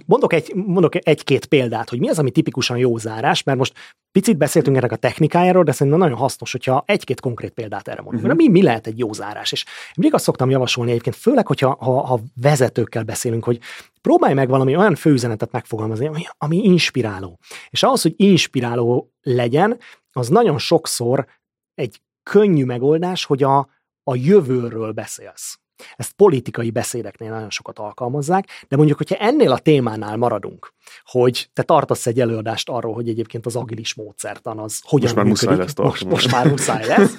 [0.05, 3.73] Mondok, egy, mondok egy-két példát, hogy mi az, ami tipikusan jó zárás, mert most
[4.11, 8.23] picit beszéltünk ennek a technikájáról, de szerintem nagyon hasznos, hogyha egy-két konkrét példát erre mondunk.
[8.23, 8.38] Uh-huh.
[8.38, 9.51] Mi, mi lehet egy jó zárás?
[9.51, 9.65] És
[9.95, 13.59] mindig azt szoktam javasolni egyébként, főleg, hogyha ha, ha vezetőkkel beszélünk, hogy
[14.01, 17.39] próbálj meg valami olyan főüzenetet megfogalmazni, ami, ami inspiráló.
[17.69, 19.80] És ahhoz, hogy inspiráló legyen,
[20.11, 21.28] az nagyon sokszor
[21.73, 23.57] egy könnyű megoldás, hogy a,
[24.03, 25.59] a jövőről beszélsz.
[25.95, 30.73] Ezt politikai beszédeknél nagyon sokat alkalmazzák, de mondjuk, hogyha ennél a témánál maradunk,
[31.05, 35.25] hogy te tartasz egy előadást arról, hogy egyébként az agilis módszertan az hogyan Most már
[35.25, 35.49] működik.
[35.49, 37.15] muszáj lesz most, most már muszáj lesz.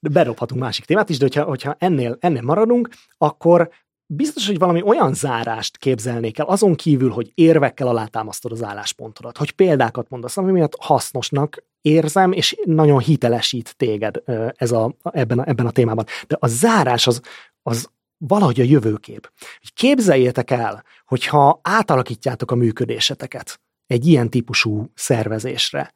[0.00, 3.70] De bedobhatunk másik témát is, de hogyha, hogyha ennél, ennél maradunk, akkor
[4.06, 9.50] biztos, hogy valami olyan zárást képzelnék el, azon kívül, hogy érvekkel alátámasztod az álláspontodat, hogy
[9.50, 14.22] példákat mondasz, ami miatt hasznosnak érzem, és nagyon hitelesít téged
[14.56, 16.04] ez a, ebben, a, ebben a témában.
[16.26, 17.20] De a zárás az,
[17.62, 19.32] az valahogy a jövőkép.
[19.74, 25.92] Képzeljétek el, hogyha átalakítjátok a működéseteket egy ilyen típusú szervezésre,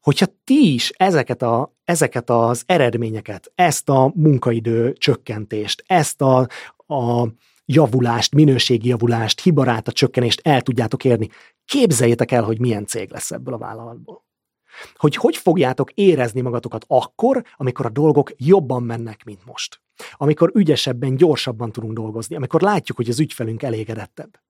[0.00, 6.38] hogyha ti is ezeket, a, ezeket az eredményeket, ezt a munkaidő csökkentést, ezt a,
[6.86, 7.28] a
[7.64, 11.28] javulást, minőségi javulást, hibaráta csökkenést el tudjátok érni,
[11.64, 14.24] képzeljétek el, hogy milyen cég lesz ebből a vállalatból.
[14.94, 19.80] Hogy hogy fogjátok érezni magatokat akkor, amikor a dolgok jobban mennek, mint most.
[20.12, 24.40] Amikor ügyesebben, gyorsabban tudunk dolgozni, amikor látjuk, hogy az ügyfelünk elégedettebb.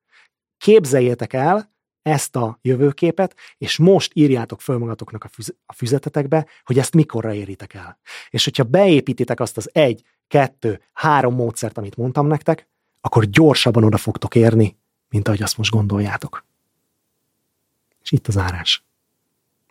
[0.59, 1.73] Képzeljétek el
[2.03, 7.35] ezt a jövőképet, és most írjátok föl magatoknak a, füz- a füzetetekbe, hogy ezt mikorra
[7.35, 7.99] éritek el.
[8.31, 12.69] És hogyha beépítitek azt az egy, kettő, három módszert, amit mondtam nektek,
[13.01, 14.77] akkor gyorsabban oda fogtok érni,
[15.09, 16.45] mint ahogy azt most gondoljátok.
[18.03, 18.85] És itt az árás.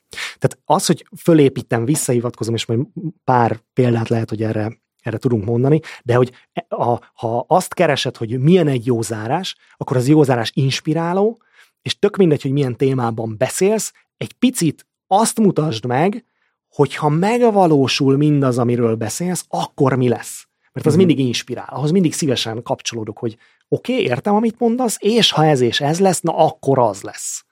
[0.10, 2.80] Tehát az, hogy fölépítem, visszahivatkozom, és majd
[3.24, 8.18] pár példát lehet, hogy erre, erre tudunk mondani, de hogy e- a, ha azt keresed,
[8.18, 11.42] hogy milyen egy jó zárás, akkor az jó zárás inspiráló,
[11.82, 16.26] és tök mindegy, hogy milyen témában beszélsz, egy picit azt mutasd meg,
[16.68, 20.48] hogy ha megvalósul mindaz, amiről beszélsz, akkor mi lesz.
[20.74, 21.06] Mert az Mhm.
[21.06, 23.38] mindig inspirál, ahhoz mindig szívesen kapcsolódok, hogy
[23.68, 27.46] oké, okay, értem, amit mondasz, és ha ez és ez lesz, na akkor az lesz.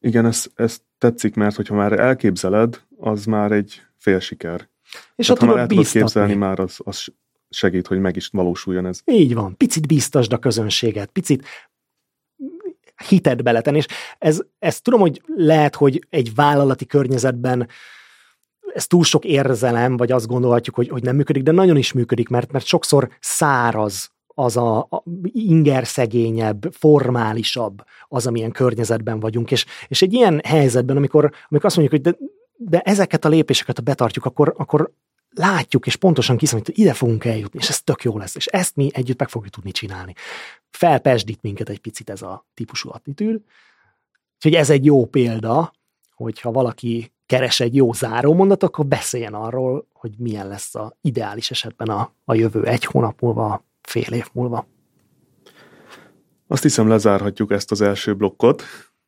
[0.00, 4.68] Igen, ez, ez tetszik, mert hogyha már elképzeled, az már egy fél siker.
[5.16, 7.04] És Tehát, ha már el tudod képzelni, már az, az
[7.50, 9.00] segít, hogy meg is valósuljon ez.
[9.04, 9.56] Így van.
[9.56, 11.46] Picit biztasd a közönséget, picit
[13.08, 13.86] hited beletenni, és
[14.18, 17.68] ez, ez tudom, hogy lehet, hogy egy vállalati környezetben
[18.74, 22.28] ez túl sok érzelem, vagy azt gondolhatjuk, hogy, hogy nem működik, de nagyon is működik,
[22.28, 30.02] mert, mert sokszor száraz az a, a ingerszegényebb, formálisabb az, amilyen környezetben vagyunk, és, és
[30.02, 32.26] egy ilyen helyzetben, amikor, amikor azt mondjuk, hogy de,
[32.64, 34.92] de ezeket a lépéseket, ha betartjuk, akkor, akkor
[35.30, 38.76] látjuk, és pontosan kiszámítjuk, hogy ide fogunk eljutni, és ez tök jó lesz, és ezt
[38.76, 40.14] mi együtt meg fogjuk tudni csinálni.
[40.70, 43.42] Felpesdít minket egy picit ez a típusú attitűd.
[44.34, 45.72] Úgyhogy ez egy jó példa,
[46.14, 51.88] hogyha valaki keres egy jó zárómondat, akkor beszéljen arról, hogy milyen lesz a ideális esetben
[51.88, 54.66] a, a jövő egy hónap múlva, fél év múlva.
[56.46, 58.62] Azt hiszem, lezárhatjuk ezt az első blokkot.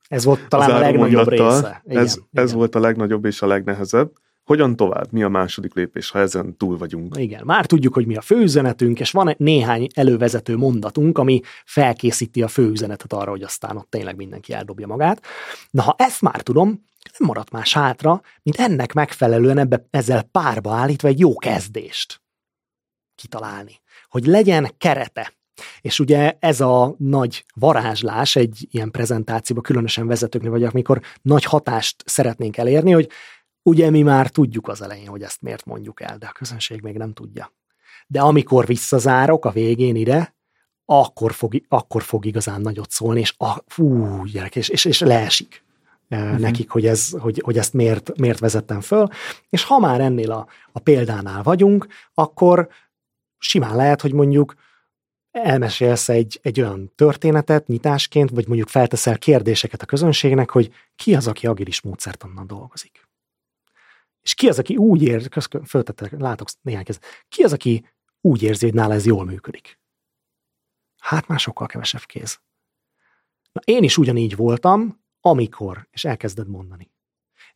[0.08, 1.82] Ez volt talán a legnagyobb része.
[1.84, 2.56] Igen, ez, ez igen.
[2.56, 4.12] volt a legnagyobb és a legnehezebb.
[4.44, 5.12] Hogyan tovább?
[5.12, 7.16] Mi a második lépés, ha ezen túl vagyunk?
[7.18, 12.48] Igen, már tudjuk, hogy mi a főüzenetünk, és van néhány elővezető mondatunk, ami felkészíti a
[12.48, 15.22] főüzenetet arra, hogy aztán ott tényleg mindenki eldobja magát.
[15.70, 16.68] Na, ha ezt már tudom,
[17.18, 22.22] nem maradt más hátra, mint ennek megfelelően ebbe, ezzel párba állítva egy jó kezdést
[23.14, 23.80] kitalálni.
[24.08, 25.33] Hogy legyen kerete
[25.80, 32.02] És ugye ez a nagy varázslás egy ilyen prezentációban, különösen vezetőknél vagy amikor nagy hatást
[32.06, 33.10] szeretnénk elérni, hogy
[33.62, 36.96] ugye mi már tudjuk az elején, hogy ezt miért mondjuk el, de a közönség még
[36.96, 37.52] nem tudja.
[38.06, 40.34] De amikor visszazárok a végén ide,
[40.84, 45.64] akkor fog, akkor fog igazán nagyot szólni, és a, fú, gyerek, és, és, és leesik
[46.10, 46.38] uh-huh.
[46.38, 49.08] nekik, hogy, ez, hogy, hogy ezt miért, miért vezettem föl.
[49.48, 52.68] És ha már ennél a, a példánál vagyunk, akkor
[53.38, 54.54] simán lehet, hogy mondjuk
[55.34, 61.26] elmesélsz egy, egy olyan történetet nyitásként, vagy mondjuk felteszel kérdéseket a közönségnek, hogy ki az,
[61.26, 63.08] aki agilis módszertannal dolgozik.
[64.22, 65.28] És ki az, aki úgy érzi,
[65.64, 67.86] föltettek, látok néhány kezdet, ki az, aki
[68.20, 69.78] úgy érzi, hogy nála ez jól működik?
[71.00, 72.40] Hát már sokkal kevesebb kéz.
[73.52, 76.90] Na én is ugyanígy voltam, amikor, és elkezded mondani.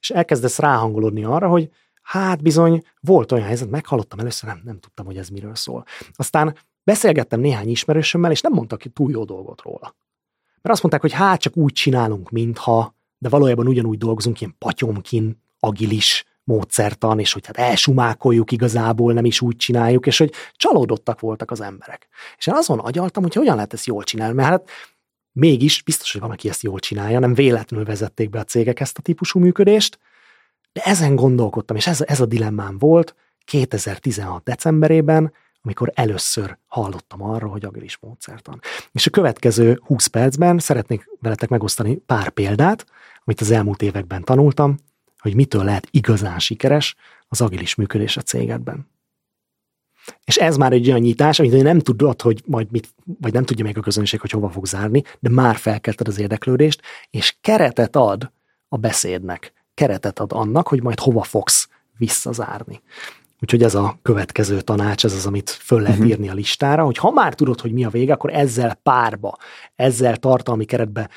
[0.01, 1.71] És elkezdesz ráhangolódni arra, hogy
[2.03, 5.85] hát bizony volt olyan helyzet, meghallottam először, nem, nem tudtam, hogy ez miről szól.
[6.13, 6.57] Aztán
[6.89, 9.97] beszélgettem néhány ismerősömmel, és nem mondtak ki túl jó dolgot róla.
[10.63, 15.43] Mert azt mondták, hogy hát csak úgy csinálunk, mintha, de valójában ugyanúgy dolgozunk, ilyen patyomkin,
[15.59, 21.51] agilis módszertan, és hogy hát elsumákoljuk igazából, nem is úgy csináljuk, és hogy csalódottak voltak
[21.51, 22.09] az emberek.
[22.39, 24.69] És én azon agyaltam, hogy hogyan lehet ezt jól csinálni, mert hát
[25.33, 28.99] mégis biztos, hogy van, aki ezt jól csinálja, nem véletlenül vezették be a cégek ezt
[28.99, 29.99] a típusú működést,
[30.73, 33.15] de ezen gondolkodtam, és ez, ez a dilemmám volt
[33.45, 34.43] 2016.
[34.43, 35.33] decemberében,
[35.69, 38.61] amikor először hallottam arról, hogy agilis módszertan.
[38.93, 42.87] És a következő 20 percben szeretnék veletek megosztani pár példát,
[43.25, 44.77] amit az elmúlt években tanultam,
[45.19, 46.97] hogy mitől lehet igazán sikeres
[47.29, 48.89] az agilis működés a cégedben.
[50.25, 53.65] És ez már egy olyan nyitás, amit nem tudod, hogy majd mit, vagy nem tudja
[53.65, 58.33] még a közönség, hogy hova fog zárni, de már felkelted az érdeklődést, és keretet ad
[58.69, 62.81] a beszédnek, keretet ad annak, hogy majd hova fogsz visszazárni.
[63.41, 66.11] Úgyhogy ez a következő tanács, ez az, amit föl lehet uh-huh.
[66.11, 69.37] írni a listára, hogy ha már tudod, hogy mi a vége, akkor ezzel párba,
[69.75, 71.09] ezzel tartalmi keretbe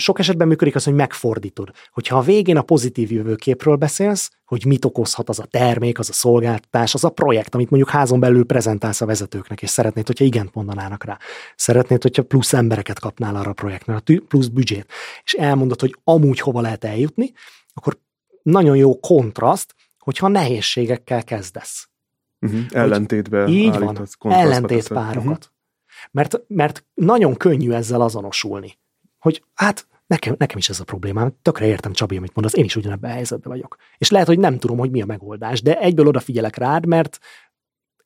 [0.00, 1.70] sok esetben működik az, hogy megfordítod.
[1.92, 6.12] Hogyha a végén a pozitív jövőképről beszélsz, hogy mit okozhat az a termék, az a
[6.12, 10.54] szolgáltatás, az a projekt, amit mondjuk házon belül prezentálsz a vezetőknek, és szeretnéd, hogyha igent
[10.54, 11.18] mondanának rá.
[11.56, 14.86] Szeretnéd, hogyha plusz embereket kapnál arra a projektre, plusz büdzsét,
[15.24, 17.32] és elmondod, hogy amúgy hova lehet eljutni,
[17.74, 17.98] akkor
[18.42, 19.74] nagyon jó kontraszt,
[20.08, 21.88] hogyha nehézségekkel kezdesz.
[22.40, 22.60] Uh-huh.
[22.68, 25.24] Ellentétben így van, ellentétpárokat.
[25.24, 26.10] Uh-huh.
[26.10, 28.78] Mert, mert nagyon könnyű ezzel azonosulni
[29.18, 32.76] hogy hát nekem, nekem is ez a problémám, tökre értem Csabi, amit mondasz, én is
[32.76, 33.76] ugyanebben a helyzetben vagyok.
[33.98, 37.18] És lehet, hogy nem tudom, hogy mi a megoldás, de egyből odafigyelek rád, mert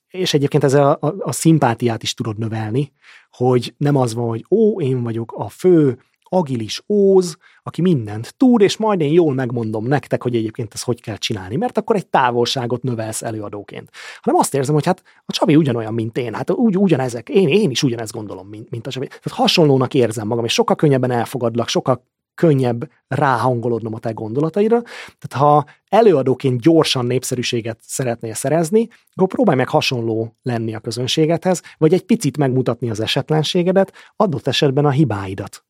[0.08, 2.92] és egyébként ezzel a, a, a szimpátiát is tudod növelni,
[3.30, 8.60] hogy nem az van, hogy ó, én vagyok a fő agilis óz, aki mindent tud,
[8.60, 12.06] és majd én jól megmondom nektek, hogy egyébként ezt hogy kell csinálni, mert akkor egy
[12.06, 13.90] távolságot növelsz előadóként.
[14.20, 17.70] Hanem azt érzem, hogy hát a Csabi ugyanolyan, mint én, hát úgy, ugyanezek, én, én
[17.70, 19.06] is ugyanezt gondolom, mint, mint a Csabi.
[19.06, 22.04] Tehát hasonlónak érzem magam, és sokkal könnyebben elfogadlak, sokkal
[22.34, 24.82] könnyebb ráhangolódnom a te gondolataidra.
[25.18, 31.92] Tehát ha előadóként gyorsan népszerűséget szeretnél szerezni, akkor próbálj meg hasonló lenni a közönségedhez, vagy
[31.92, 35.64] egy picit megmutatni az esetlenségedet, adott esetben a hibáidat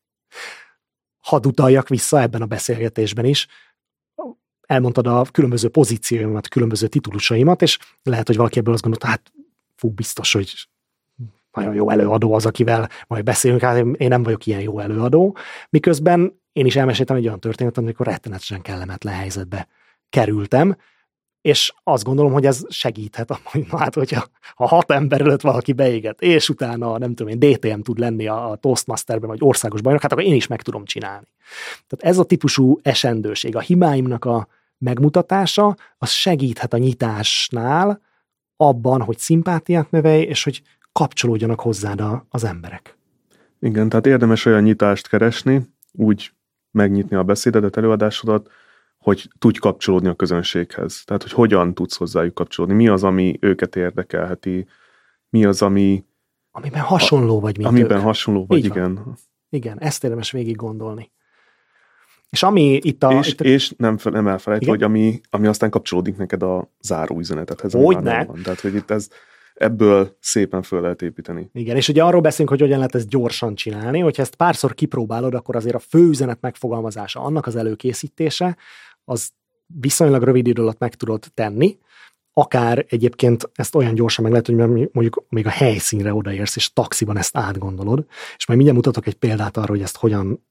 [1.21, 3.47] hadd utaljak vissza ebben a beszélgetésben is,
[4.67, 9.33] elmondtad a különböző pozícióimat, különböző titulusaimat, és lehet, hogy valaki ebből azt gondolta, hát
[9.77, 10.69] fú, biztos, hogy
[11.53, 15.37] nagyon jó előadó az, akivel majd beszélünk, hát én nem vagyok ilyen jó előadó,
[15.69, 19.69] miközben én is elmeséltem egy olyan történetet, amikor rettenetesen kellemetlen helyzetbe
[20.09, 20.77] kerültem,
[21.43, 23.41] és azt gondolom, hogy ez segíthet,
[23.71, 24.25] hát, hogyha
[24.55, 28.59] ha hat ember előtt valaki beéget, és utána, nem tudom én, DTM tud lenni a
[28.61, 31.27] Toastmasterben, vagy országos bajnok, hát akkor én is meg tudom csinálni.
[31.87, 38.01] Tehát ez a típusú esendőség, a hibáimnak a megmutatása, az segíthet a nyitásnál
[38.57, 40.63] abban, hogy szimpátiát növelj, és hogy
[40.93, 42.97] kapcsolódjanak hozzád a, az emberek.
[43.61, 45.63] Igen, tehát érdemes olyan nyitást keresni,
[45.93, 46.33] úgy
[46.71, 48.51] megnyitni a beszédedet, előadásodat,
[49.03, 51.03] hogy tudj kapcsolódni a közönséghez.
[51.05, 52.75] Tehát, hogy hogyan tudsz hozzájuk kapcsolódni.
[52.75, 54.67] Mi az, ami őket érdekelheti,
[55.29, 56.05] mi az, ami...
[56.51, 58.03] Amiben hasonló vagy, mint Amiben ők.
[58.03, 58.95] hasonló vagy, Így igen.
[58.95, 59.17] Van.
[59.49, 61.11] Igen, ezt érdemes végig gondolni.
[62.31, 63.13] És ami itt a...
[63.13, 63.45] És, itt a...
[63.45, 67.73] és nem, nem elfelejtve, hogy ami, ami aztán kapcsolódik neked a záró üzenetethez.
[67.73, 68.25] Hogy ne?
[68.25, 68.43] Van.
[68.43, 69.09] Tehát, hogy itt ez,
[69.55, 71.51] ebből szépen föl lehet építeni.
[71.53, 75.35] Igen, és ugye arról beszélünk, hogy hogyan lehet ezt gyorsan csinálni, hogyha ezt párszor kipróbálod,
[75.35, 78.57] akkor azért a fő üzenet megfogalmazása, annak az előkészítése,
[79.05, 79.31] az
[79.67, 81.79] viszonylag rövid idő alatt meg tudod tenni,
[82.33, 87.19] akár egyébként ezt olyan gyorsan meg lehet, hogy mondjuk még a helyszínre odaérsz, és taxiban
[87.19, 90.47] ezt átgondolod, és majd mindjárt mutatok egy példát arra, hogy ezt hogyan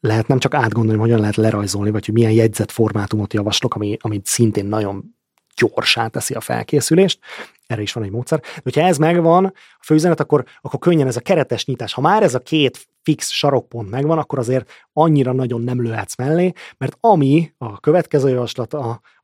[0.00, 4.20] lehet nem csak átgondolni, hogyan lehet lerajzolni, vagy hogy milyen jegyzet formátumot javaslok, ami, ami
[4.24, 5.14] szintén nagyon
[5.56, 7.18] gyorsá teszi a felkészülést,
[7.66, 8.40] erre is van egy módszer.
[8.40, 9.44] De hogyha ez megvan,
[9.78, 11.92] a főüzenet, akkor, akkor könnyen ez a keretes nyitás.
[11.92, 16.52] Ha már ez a két fix sarokpont megvan, akkor azért annyira nagyon nem lőhetsz mellé,
[16.78, 18.74] mert ami a következő javaslat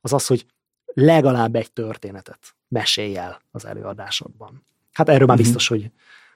[0.01, 0.45] az az, hogy
[0.93, 4.65] legalább egy történetet mesélj el az előadásodban.
[4.91, 5.45] Hát erről már mhm.
[5.45, 5.91] biztos, hogy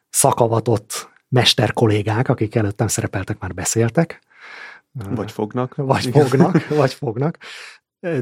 [0.10, 4.22] szakavatott mester kollégák, akik előttem szerepeltek, már beszéltek.
[4.92, 5.76] Vagy fognak.
[5.76, 7.38] Vagy fognak, vagy fognak.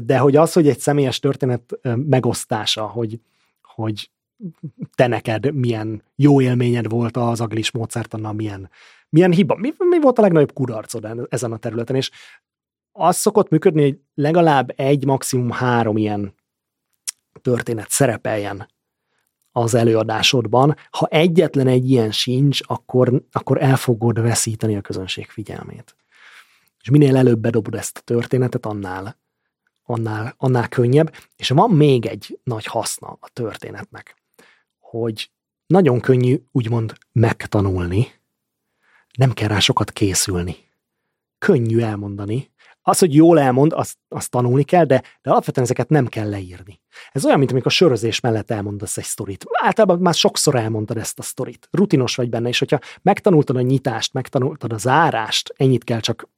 [0.02, 3.20] De hogy az, hogy egy személyes történet megosztása, hogy,
[3.62, 4.10] hogy
[4.94, 8.70] te neked milyen jó élményed volt az aglis módszertannal, milyen,
[9.08, 12.10] milyen hiba, mi, mi volt a legnagyobb kudarcod ezen a területen, és
[12.92, 16.34] az szokott működni, hogy legalább egy, maximum három ilyen
[17.42, 18.68] történet szerepeljen
[19.52, 20.76] az előadásodban.
[20.90, 25.96] Ha egyetlen egy ilyen sincs, akkor, akkor el fogod veszíteni a közönség figyelmét.
[26.80, 29.18] És minél előbb bedobod ezt a történetet, annál,
[29.82, 31.14] annál, annál könnyebb.
[31.36, 34.23] És van még egy nagy haszna a történetnek,
[35.00, 35.30] hogy
[35.66, 38.06] nagyon könnyű úgymond megtanulni,
[39.16, 40.56] nem kell rá sokat készülni.
[41.38, 46.06] Könnyű elmondani, az, hogy jól elmond, azt, azt tanulni kell, de, de alapvetően ezeket nem
[46.06, 46.80] kell leírni.
[47.12, 49.44] Ez olyan, mint amikor sörözés mellett elmondasz egy sztorit.
[49.52, 51.68] Általában már sokszor elmondtad ezt a sztorit.
[51.70, 56.28] Rutinos vagy benne, és hogyha megtanultad a nyitást, megtanultad a zárást, ennyit kell csak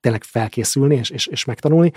[0.00, 1.92] tényleg felkészülni és, és, és megtanulni,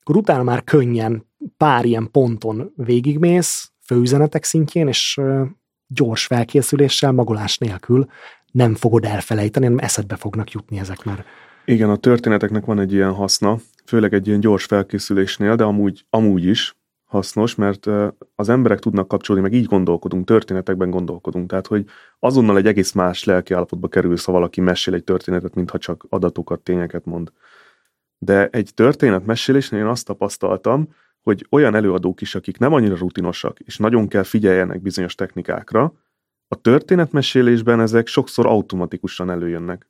[0.00, 1.26] akkor utána már könnyen
[1.56, 5.20] pár ilyen ponton végigmész, főüzenetek szintjén, és
[5.86, 8.06] gyors felkészüléssel, magolás nélkül
[8.52, 11.24] nem fogod elfelejteni, hanem eszedbe fognak jutni ezek már.
[11.64, 16.44] Igen, a történeteknek van egy ilyen haszna, főleg egy ilyen gyors felkészülésnél, de amúgy, amúgy
[16.44, 17.86] is hasznos, mert
[18.34, 21.48] az emberek tudnak kapcsolni, meg így gondolkodunk, történetekben gondolkodunk.
[21.48, 21.84] Tehát, hogy
[22.18, 26.60] azonnal egy egész más lelki állapotba kerülsz, ha valaki mesél egy történetet, mintha csak adatokat,
[26.60, 27.32] tényeket mond.
[28.18, 30.88] De egy történet mesélésnél én azt tapasztaltam,
[31.24, 35.92] hogy olyan előadók is, akik nem annyira rutinosak, és nagyon kell figyeljenek bizonyos technikákra,
[36.48, 39.88] a történetmesélésben ezek sokszor automatikusan előjönnek.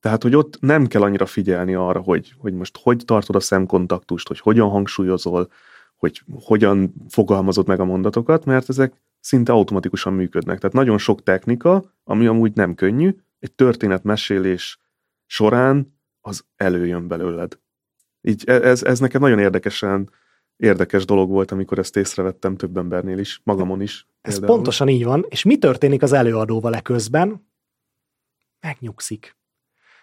[0.00, 4.28] Tehát, hogy ott nem kell annyira figyelni arra, hogy, hogy most hogy tartod a szemkontaktust,
[4.28, 5.50] hogy hogyan hangsúlyozol,
[5.96, 10.58] hogy hogyan fogalmazod meg a mondatokat, mert ezek szinte automatikusan működnek.
[10.58, 14.78] Tehát nagyon sok technika, ami amúgy nem könnyű, egy történetmesélés
[15.26, 17.58] során az előjön belőled.
[18.20, 20.10] Így e, ez, ez nekem nagyon érdekesen
[20.60, 24.06] érdekes dolog volt, amikor ezt észrevettem több embernél is, magamon is.
[24.20, 24.54] Ez például.
[24.54, 25.26] pontosan így van.
[25.28, 27.48] És mi történik az előadóval eközben?
[28.60, 29.38] Megnyugszik.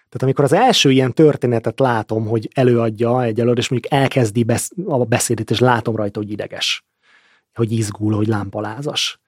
[0.10, 4.74] Tehát amikor az első ilyen történetet látom, hogy előadja egy előadó, és mondjuk elkezdi besz-
[4.86, 6.86] a beszédét, és látom rajta, hogy ideges,
[7.54, 9.20] hogy izgul, hogy lámpalázas.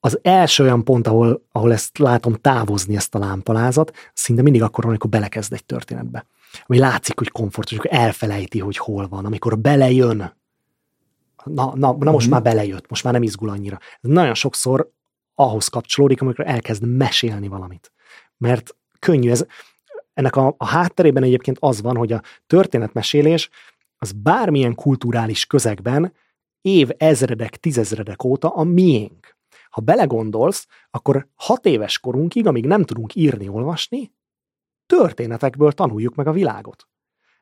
[0.00, 4.84] Az első olyan pont, ahol, ahol ezt látom távozni, ezt a lámpalázat, szinte mindig akkor
[4.84, 6.26] van, amikor belekezd egy történetbe.
[6.66, 10.34] Ami látszik, hogy komfortos, amikor elfelejti, hogy hol van, amikor belejön.
[11.54, 12.30] Na, na, na most mm.
[12.30, 13.78] már belejött, most már nem izgul annyira.
[14.00, 14.90] Nagyon sokszor
[15.34, 17.92] ahhoz kapcsolódik, amikor elkezd mesélni valamit.
[18.36, 19.46] Mert könnyű ez.
[20.14, 23.50] Ennek a, a hátterében egyébként az van, hogy a történetmesélés
[23.96, 26.12] az bármilyen kulturális közegben
[26.60, 29.36] év ezredek, tízezredek óta a miénk.
[29.70, 34.12] Ha belegondolsz, akkor hat éves korunkig, amíg nem tudunk írni, olvasni,
[34.86, 36.88] történetekből tanuljuk meg a világot.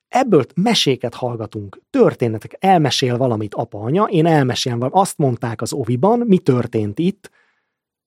[0.08, 6.18] Ebből meséket hallgatunk, történetek, elmesél valamit apa, anya, én elmesélem valamit, azt mondták az oviban,
[6.18, 7.30] mi történt itt,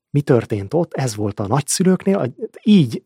[0.10, 2.34] mi történt ott, ez volt a nagyszülőknél,
[2.64, 3.04] így,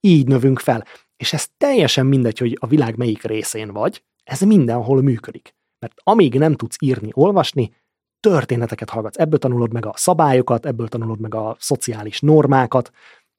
[0.00, 0.84] így növünk fel.
[1.16, 5.54] És ez teljesen mindegy, hogy a világ melyik részén vagy, ez mindenhol működik.
[5.78, 7.74] Mert amíg nem tudsz írni, olvasni,
[8.20, 9.18] történeteket hallgatsz.
[9.18, 12.90] Ebből tanulod meg a szabályokat, ebből tanulod meg a szociális normákat,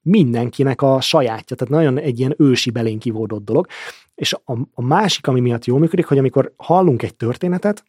[0.06, 1.56] mindenkinek a sajátja.
[1.56, 3.68] Tehát nagyon egy ilyen ősi belén kivódott dolog.
[4.16, 7.84] És a, a másik, ami miatt jól működik, hogy amikor hallunk egy történetet,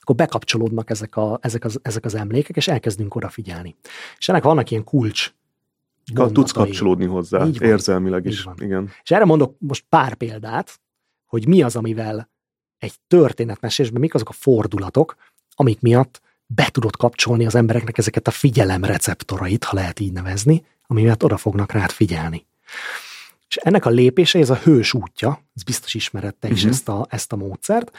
[0.00, 3.76] akkor bekapcsolódnak ezek, a, ezek, az, ezek az emlékek, és elkezdünk odafigyelni.
[4.18, 5.32] És ennek vannak ilyen kulcs
[6.06, 6.34] mondatai.
[6.34, 8.42] Tudsz kapcsolódni hozzá, így van, érzelmileg is.
[8.42, 8.54] Van.
[8.58, 8.90] Igen.
[9.02, 10.80] És erre mondok most pár példát,
[11.26, 12.30] hogy mi az, amivel
[12.78, 15.16] egy történetmesésben mik azok a fordulatok,
[15.54, 20.64] amik miatt be tudod kapcsolni az embereknek ezeket a figyelem receptorait, ha lehet így nevezni,
[20.92, 22.46] ami miatt oda fognak rád figyelni.
[23.48, 26.70] És ennek a lépése, ez a hős útja, ez biztos ismered te is uh-huh.
[26.70, 27.90] ezt, a, ezt a módszert.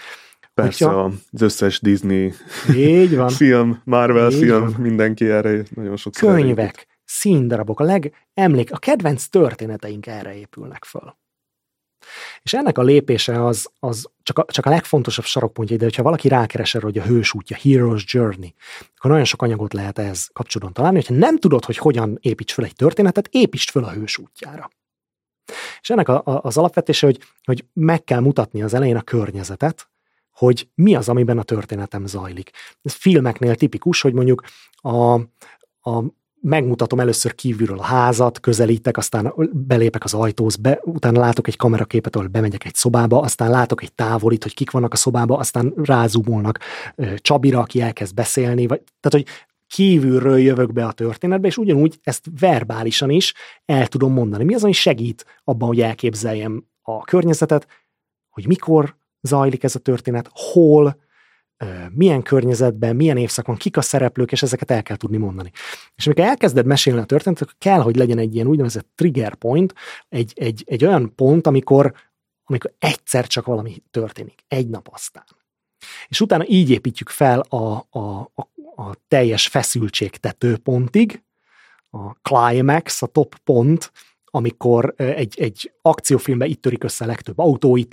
[0.54, 2.34] Persze, hogyha, az összes Disney
[2.76, 4.72] így van, film, Marvel így film, van.
[4.72, 11.16] mindenki erre nagyon sok Könyvek, színdarabok, a legemlék, a kedvenc történeteink erre épülnek föl.
[12.42, 16.28] És ennek a lépése az, az csak, a, csak a legfontosabb sarokpontja, de hogyha valaki
[16.28, 18.54] rákeres erre, hogy a hős útja, Hero's Journey,
[18.96, 22.66] akkor nagyon sok anyagot lehet ehhez kapcsolatban találni, hogyha nem tudod, hogy hogyan építs fel
[22.66, 24.70] egy történetet, építs fel a hős útjára.
[25.82, 29.88] És ennek a, a, az alapvetése, hogy, hogy meg kell mutatni az elején a környezetet,
[30.32, 32.52] hogy mi az, amiben a történetem zajlik.
[32.82, 34.44] Ez filmeknél tipikus, hogy mondjuk
[34.76, 35.14] a,
[35.90, 36.04] a
[36.44, 42.16] megmutatom először kívülről a házat, közelítek, aztán belépek az ajtóz, be, utána látok egy kameraképet,
[42.16, 46.60] ahol bemegyek egy szobába, aztán látok egy távolit, hogy kik vannak a szobába, aztán rázumolnak
[47.16, 49.36] Csabira, aki elkezd beszélni, vagy, tehát, hogy
[49.68, 53.34] kívülről jövök be a történetbe, és ugyanúgy ezt verbálisan is
[53.66, 54.44] el tudom mondani.
[54.44, 57.68] Mi az, ami segít abban, hogy elképzeljem a környezetet,
[58.30, 60.98] hogy mikor zajlik ez a történet, hol,
[61.92, 65.52] milyen környezetben, milyen évszakon, kik a szereplők, és ezeket el kell tudni mondani.
[65.96, 69.74] És amikor elkezded mesélni a történetet, akkor kell, hogy legyen egy ilyen úgynevezett trigger point,
[70.10, 71.94] egy, egy, egy olyan pont, amikor,
[72.44, 75.26] amikor egyszer csak valami történik, egy nap aztán.
[76.08, 81.24] És utána így építjük fel a, a, a, a teljes feszültség tetőpontig,
[81.90, 83.92] a climax, a top pont,
[84.36, 87.92] amikor egy, egy akciófilmben itt törik össze a legtöbb autó, itt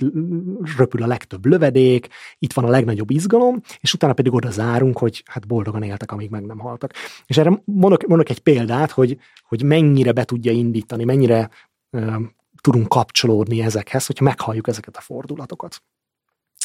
[0.77, 2.07] röpül a legtöbb lövedék,
[2.39, 6.29] itt van a legnagyobb izgalom, és utána pedig oda zárunk, hogy hát boldogan éltek, amíg
[6.29, 6.93] meg nem haltak.
[7.25, 11.49] És erre mondok, mondok egy példát, hogy, hogy mennyire be tudja indítani, mennyire
[11.89, 12.15] uh,
[12.61, 15.83] tudunk kapcsolódni ezekhez, hogy meghalljuk ezeket a fordulatokat.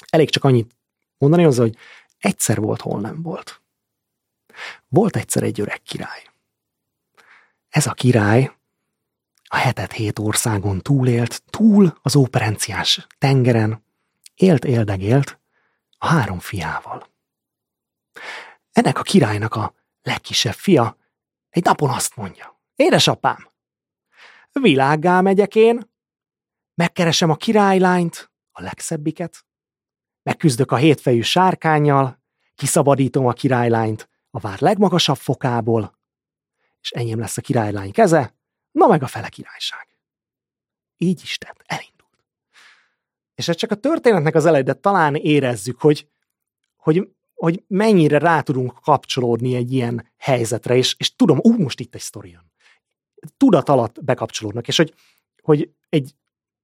[0.08, 0.76] Elég csak annyit
[1.18, 1.76] mondani hozzá, hogy
[2.18, 3.62] egyszer volt, hol nem volt.
[4.88, 6.22] Volt egyszer egy öreg király.
[7.68, 8.55] Ez a király
[9.46, 13.84] a hetet hét országon túlélt, túl az óperenciás tengeren,
[14.34, 15.40] élt éldegélt
[15.98, 17.10] a három fiával.
[18.72, 20.96] Ennek a királynak a legkisebb fia
[21.48, 23.48] egy napon azt mondja, édesapám,
[24.52, 25.90] világgá megyek én,
[26.74, 29.44] megkeresem a királylányt, a legszebbiket,
[30.22, 32.22] megküzdök a hétfejű sárkányjal,
[32.54, 35.98] kiszabadítom a királylányt a vár legmagasabb fokából,
[36.80, 38.35] és enyém lesz a királylány keze,
[38.76, 39.86] na meg a fele királyság.
[40.96, 42.24] Így is tett, elindult.
[43.34, 46.08] És ez csak a történetnek az eleje, de talán érezzük, hogy,
[46.76, 51.94] hogy, hogy mennyire rá tudunk kapcsolódni egy ilyen helyzetre, és, és tudom, ú, most itt
[51.94, 52.52] egy sztori jön.
[53.36, 54.94] Tudat alatt bekapcsolódnak, és hogy,
[55.42, 56.14] hogy egy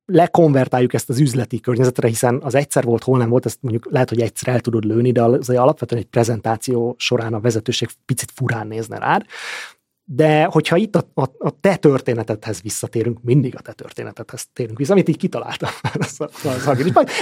[0.04, 4.08] lekonvertáljuk ezt az üzleti környezetre, hiszen az egyszer volt, hol nem volt, ezt mondjuk lehet,
[4.08, 8.66] hogy egyszer el tudod lőni, de az alapvetően egy prezentáció során a vezetőség picit furán
[8.66, 9.26] nézne rád.
[10.05, 14.92] De hogyha itt a, a, a te történetedhez visszatérünk, mindig a te történetedhez térünk vissza,
[14.92, 15.70] amit így kitaláltam.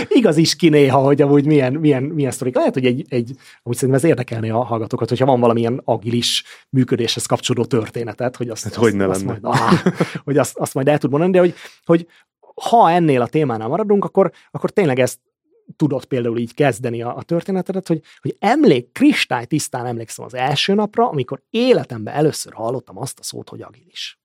[0.08, 2.54] igaz is ki néha, hogy amúgy milyen, milyen, milyen sztorik.
[2.54, 7.26] Lehet, hogy egy, egy, amúgy szerintem ez érdekelné a hallgatókat, hogyha van valamilyen agilis működéshez
[7.26, 9.72] kapcsolódó történetet, hogy azt, hát, azt, hogy ne azt, majd, ah,
[10.24, 11.54] hogy azt, azt majd el tud mondani, de hogy,
[11.84, 12.06] hogy
[12.54, 15.18] ha ennél a témánál maradunk, akkor, akkor tényleg ezt
[15.76, 20.74] tudod például így kezdeni a, a történetedet, hogy, hogy emlék, kristály tisztán emlékszem az első
[20.74, 24.18] napra, amikor életemben először hallottam azt a szót, hogy agilis.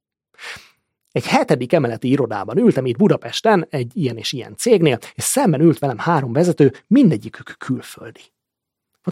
[1.11, 5.79] Egy hetedik emeleti irodában ültem itt Budapesten, egy ilyen és ilyen cégnél, és szemben ült
[5.79, 8.34] velem három vezető, mindegyikük külföldi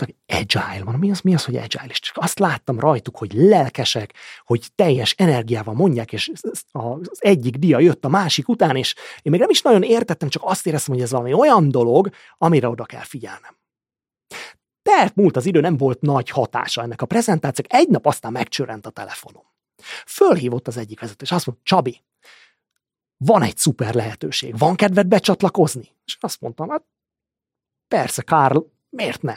[0.01, 0.95] hogy agile van.
[0.95, 1.85] Mi az, mi az, hogy agile?
[1.87, 4.13] És csak azt láttam rajtuk, hogy lelkesek,
[4.45, 6.31] hogy teljes energiával mondják, és
[6.71, 10.43] az egyik dia jött a másik után, és én még nem is nagyon értettem, csak
[10.45, 13.57] azt éreztem, hogy ez valami olyan dolog, amire oda kell figyelnem.
[14.81, 18.85] Telt múlt az idő, nem volt nagy hatása ennek a prezentációk, egy nap aztán megcsörrent
[18.85, 19.43] a telefonom.
[20.05, 22.01] Fölhívott az egyik vezető, és azt mondta, Csabi,
[23.17, 25.91] van egy szuper lehetőség, van kedved becsatlakozni?
[26.05, 26.83] És azt mondtam, hát
[27.87, 28.57] persze, Karl,
[28.89, 29.35] miért ne?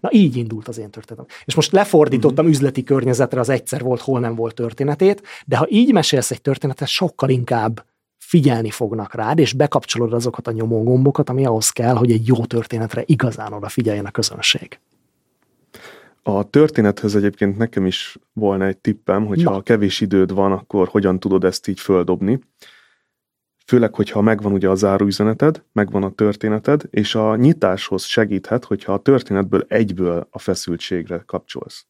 [0.00, 1.26] Na így indult az én történetem.
[1.44, 2.50] És most lefordítottam uh-huh.
[2.50, 6.88] üzleti környezetre az egyszer volt, hol nem volt történetét, de ha így mesélsz egy történetet,
[6.88, 7.84] sokkal inkább
[8.18, 13.02] figyelni fognak rád, és bekapcsolod azokat a nyomógombokat, ami ahhoz kell, hogy egy jó történetre
[13.06, 14.78] igazán odafigyeljen a közönség.
[16.22, 21.20] A történethez egyébként nekem is volna egy tippem, hogy ha kevés időd van, akkor hogyan
[21.20, 22.40] tudod ezt így földobni.
[23.68, 29.02] Főleg, hogyha megvan ugye a záróüzeneted, megvan a történeted, és a nyitáshoz segíthet, hogyha a
[29.02, 31.86] történetből egyből a feszültségre kapcsolsz.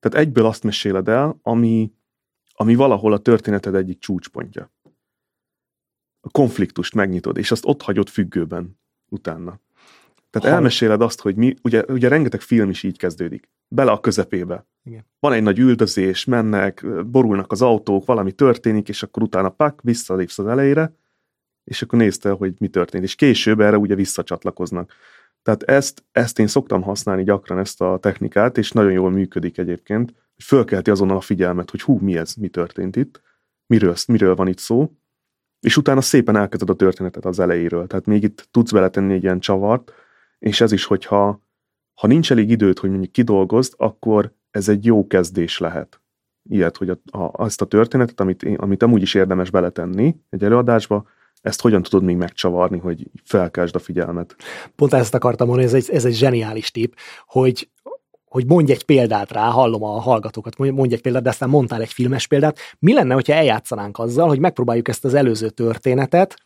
[0.00, 1.92] Tehát egyből azt meséled el, ami,
[2.54, 4.72] ami valahol a történeted egyik csúcspontja.
[6.20, 9.60] A konfliktust megnyitod, és azt ott hagyod függőben utána.
[10.30, 10.54] Tehát ha.
[10.54, 13.50] elmeséled azt, hogy mi, ugye, ugye rengeteg film is így kezdődik.
[13.68, 14.66] Bele a közepébe.
[14.82, 15.06] Igen.
[15.18, 20.38] Van egy nagy üldözés, mennek, borulnak az autók, valami történik, és akkor utána pak, visszalépsz
[20.38, 21.02] az elejére,
[21.64, 23.04] és akkor nézte, hogy mi történt.
[23.04, 24.92] És később erre ugye visszacsatlakoznak.
[25.42, 30.08] Tehát ezt, ezt én szoktam használni gyakran, ezt a technikát, és nagyon jól működik egyébként,
[30.34, 33.20] hogy fölkelti azonnal a figyelmet, hogy hú, mi ez, mi történt itt,
[33.66, 34.90] miről, miről van itt szó,
[35.60, 37.86] és utána szépen elkezded a történetet az elejéről.
[37.86, 39.92] Tehát még itt tudsz beletenni egy ilyen csavart,
[40.38, 41.42] és ez is, hogyha
[41.94, 46.00] ha nincs elég időt, hogy mondjuk kidolgozd, akkor ez egy jó kezdés lehet.
[46.42, 51.08] Ilyet, hogy a, a, azt a történetet, amit, amit amúgy is érdemes beletenni egy előadásba,
[51.44, 54.36] ezt hogyan tudod még megcsavarni, hogy felkásd a figyelmet.
[54.76, 57.68] Pont ezt akartam mondani, ez egy, ez egy zseniális tip, hogy
[58.24, 61.92] hogy mondj egy példát rá, hallom a hallgatókat, mondj egy példát, de aztán mondtál egy
[61.92, 62.58] filmes példát.
[62.78, 66.36] Mi lenne, hogyha eljátszanánk azzal, hogy megpróbáljuk ezt az előző történetet,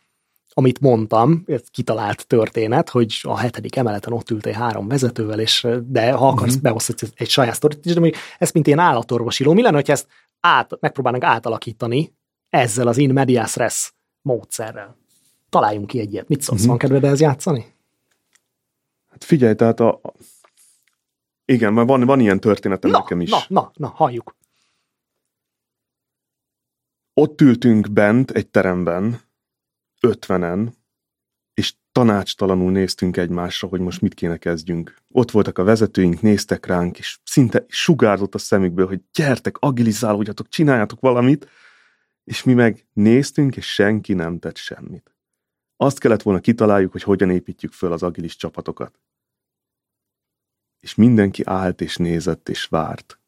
[0.53, 6.11] amit mondtam, ez kitalált történet, hogy a hetedik emeleten ott ültél három vezetővel, és de
[6.11, 6.61] ha akarsz, uh-huh.
[6.61, 9.53] behozhatsz egy saját sztorit is, de még ez mint ilyen állatorvosiló.
[9.53, 10.07] Mi lenne, hogyha ezt
[10.39, 12.13] át, megpróbálnánk átalakítani
[12.49, 14.97] ezzel az in medias res módszerrel?
[15.49, 16.27] Találjunk ki egy ilyet.
[16.27, 16.69] Mit szólsz, uh-huh.
[16.69, 17.73] van kedved ehhez játszani?
[19.07, 20.01] Hát figyelj, tehát a,
[21.45, 23.29] igen, van, van ilyen történetem na, nekem is.
[23.29, 24.35] Na, na, na, halljuk.
[27.13, 29.21] Ott ültünk bent egy teremben,
[30.01, 30.77] ötvenen,
[31.53, 34.95] és tanácstalanul néztünk egymásra, hogy most mit kéne kezdjünk.
[35.11, 40.99] Ott voltak a vezetőink, néztek ránk, és szinte sugárzott a szemükből, hogy gyertek, agilizálódjatok, csináljatok
[40.99, 41.49] valamit,
[42.29, 45.15] és mi meg néztünk, és senki nem tett semmit.
[45.75, 48.99] Azt kellett volna kitaláljuk, hogy hogyan építjük föl az agilis csapatokat
[50.79, 53.19] és mindenki állt és nézett és várt.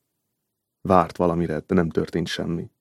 [0.81, 2.71] Várt valamire, de nem történt semmi.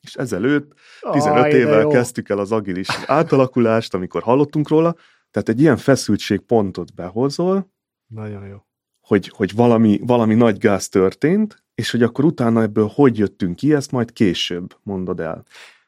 [0.00, 0.74] És ezelőtt
[1.10, 4.96] 15 Aj, évvel kezdtük el az agilis átalakulást, amikor hallottunk róla,
[5.30, 7.72] tehát egy ilyen feszültség pontot behozol,
[8.06, 8.67] nagyon jó.
[9.08, 13.74] Hogy, hogy valami, valami nagy gáz történt, és hogy akkor utána ebből hogy jöttünk ki,
[13.74, 15.44] ezt majd később mondod el.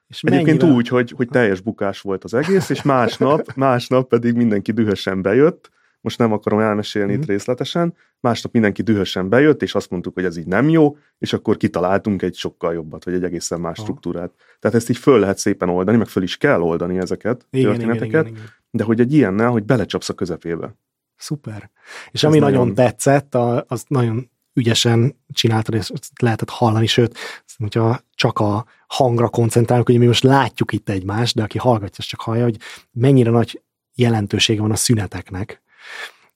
[0.08, 0.76] És Egyébként mennyire...
[0.78, 5.70] úgy, hogy, hogy teljes bukás volt az egész, és másnap, másnap pedig mindenki dühösen bejött,
[6.00, 7.20] most nem akarom elmesélni mm-hmm.
[7.20, 11.32] itt részletesen, másnap mindenki dühösen bejött, és azt mondtuk, hogy ez így nem jó, és
[11.32, 13.84] akkor kitaláltunk egy sokkal jobbat, vagy egy egészen más oh.
[13.84, 14.32] struktúrát.
[14.58, 18.06] Tehát ezt így föl lehet szépen oldani, meg föl is kell oldani ezeket, igen, történeteket,
[18.06, 18.52] igen, igen, igen.
[18.70, 20.74] de hogy egy ilyennel, hogy belecsapsz a közepébe.
[21.20, 21.70] Szuper.
[22.10, 23.34] És ez ami nagyon, nagyon tetszett,
[23.66, 25.90] az nagyon ügyesen csináltad, és
[26.20, 27.18] lehetett hallani, sőt,
[27.58, 32.04] hogyha csak a hangra koncentrálunk, hogy mi most látjuk itt egymást, de aki hallgatja, az
[32.04, 32.56] csak hallja, hogy
[32.90, 33.62] mennyire nagy
[33.94, 35.62] jelentősége van a szüneteknek,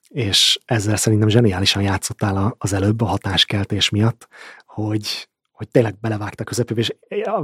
[0.07, 4.27] és ezzel szerintem zseniálisan játszottál az előbb a hatáskeltés miatt,
[4.65, 6.93] hogy, hogy tényleg belevágta közepébe, és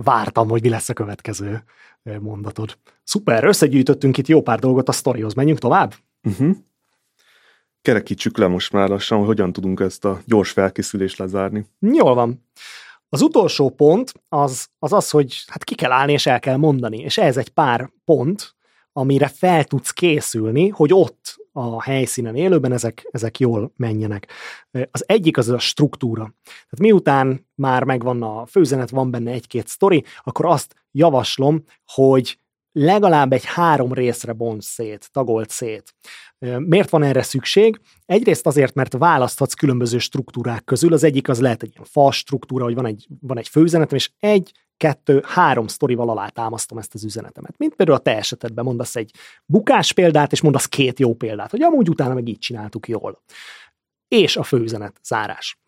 [0.03, 1.63] vártam, hogy mi lesz a következő
[2.19, 2.77] mondatod.
[3.03, 5.93] Szuper, összegyűjtöttünk itt jó pár dolgot a sztorihoz, menjünk tovább?
[6.23, 6.55] Uh-huh
[7.81, 11.65] kerekítsük le most már lassan, hogy hogyan tudunk ezt a gyors felkészülést lezárni.
[11.79, 12.45] Jól van.
[13.09, 16.97] Az utolsó pont az, az az, hogy hát ki kell állni és el kell mondani,
[16.97, 18.55] és ez egy pár pont,
[18.93, 24.31] amire fel tudsz készülni, hogy ott a helyszínen élőben ezek, ezek jól menjenek.
[24.91, 26.33] Az egyik az a struktúra.
[26.43, 32.37] Tehát miután már megvan a főzenet, van benne egy-két sztori, akkor azt javaslom, hogy
[32.71, 35.93] legalább egy három részre bont szét, tagolt szét.
[36.57, 37.79] Miért van erre szükség?
[38.05, 40.93] Egyrészt azért, mert választhatsz különböző struktúrák közül.
[40.93, 44.11] Az egyik az lehet egy ilyen fals struktúra, hogy van egy, van egy főüzenetem, és
[44.19, 47.57] egy, kettő, három sztorival alátámasztom ezt az üzenetemet.
[47.57, 49.11] Mint például a te esetedben mondasz egy
[49.45, 53.23] bukás példát, és mondasz két jó példát, hogy amúgy utána meg így csináltuk jól.
[54.07, 55.59] És a főüzenet zárás.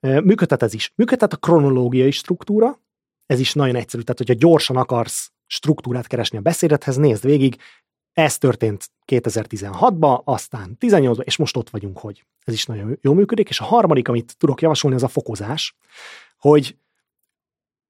[0.00, 0.92] Működhet ez is.
[0.94, 2.80] Működhet a kronológiai struktúra,
[3.26, 7.56] ez is nagyon egyszerű, tehát hogyha gyorsan akarsz struktúrát keresni a beszédethez, nézd végig,
[8.12, 13.48] ez történt 2016-ban, aztán 18-ban, és most ott vagyunk, hogy ez is nagyon jól működik.
[13.48, 15.76] És a harmadik, amit tudok javasolni, az a fokozás,
[16.38, 16.76] hogy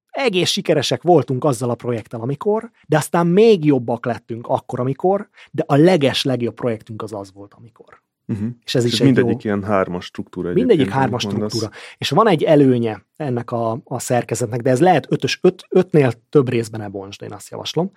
[0.09, 5.63] egész sikeresek voltunk azzal a projekttel, amikor, de aztán még jobbak lettünk akkor, amikor, de
[5.67, 8.01] a leges legjobb projektünk az az volt, amikor.
[8.27, 8.47] Uh-huh.
[8.65, 10.53] És ez és is mindegyik jó, ilyen hármas struktúra.
[10.53, 11.69] Mindegyik hármas struktúra.
[11.97, 16.49] És van egy előnye ennek a, a szerkezetnek, de ez lehet ötös, öt, ötnél több
[16.49, 17.91] részben ne bontsd, én azt javaslom.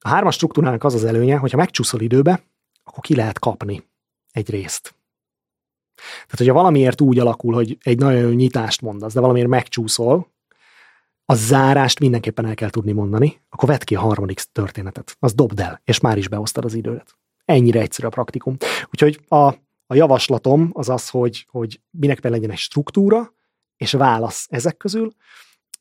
[0.00, 2.42] A hármas struktúrának az az előnye, hogyha megcsúszol időbe,
[2.84, 3.88] akkor ki lehet kapni
[4.32, 4.94] egy részt.
[5.94, 10.28] Tehát, hogyha valamiért úgy alakul, hogy egy nagyon jó nyitást mondasz, de valamiért megcsúszol,
[11.24, 15.16] a zárást mindenképpen el kell tudni mondani, akkor vedd ki a harmadik történetet.
[15.18, 17.18] Az dobd el, és már is behoztad az időt.
[17.50, 18.56] Ennyire egyszerű a praktikum.
[18.84, 19.36] Úgyhogy a,
[19.86, 23.34] a javaslatom az az, hogy, hogy minek legyen egy struktúra,
[23.76, 25.10] és válasz ezek közül,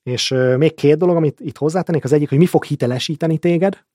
[0.04, 3.86] és még két dolog, amit itt hozzátennék, az egyik, hogy mi fog hitelesíteni téged,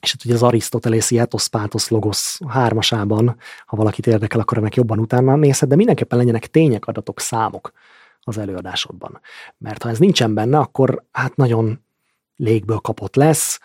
[0.00, 4.98] és hát ugye az Arisztotelészi ethos, pátos, logos hármasában, ha valakit érdekel, akkor ennek jobban
[4.98, 7.72] utána nézhet, de mindenképpen legyenek tények, adatok, számok
[8.20, 9.20] az előadásodban.
[9.58, 11.84] Mert ha ez nincsen benne, akkor hát nagyon
[12.36, 13.60] légből kapott lesz,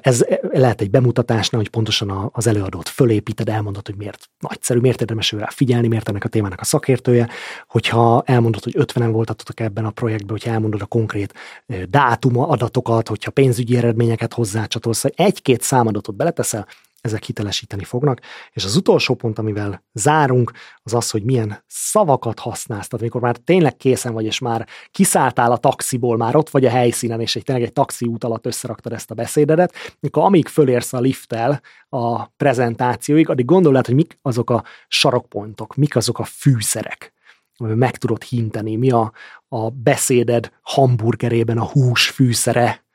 [0.00, 5.32] ez lehet egy bemutatásnál, hogy pontosan az előadót fölépíted, elmondod, hogy miért nagyszerű, miért érdemes
[5.32, 7.28] rá figyelni, miért ennek a témának a szakértője,
[7.68, 11.34] hogyha elmondod, hogy 50-en voltatok ebben a projektben, hogyha elmondod a konkrét
[11.88, 16.66] dátuma adatokat, hogyha pénzügyi eredményeket hozzácsatolsz, egy-két számadatot beleteszel,
[17.08, 18.20] ezek hitelesíteni fognak.
[18.52, 20.52] És az utolsó pont, amivel zárunk,
[20.82, 22.86] az az, hogy milyen szavakat használsz.
[22.86, 26.70] Tehát amikor már tényleg készen vagy, és már kiszálltál a taxiból, már ott vagy a
[26.70, 30.92] helyszínen, és egy tényleg egy taxi út alatt összeraktad ezt a beszédedet, mikor amíg fölérsz
[30.92, 37.12] a lifttel a prezentációig, addig gondolod, hogy mik azok a sarokpontok, mik azok a fűszerek,
[37.58, 39.12] meg tudod hinteni, mi a,
[39.48, 42.86] a beszéded hamburgerében a hús fűszere,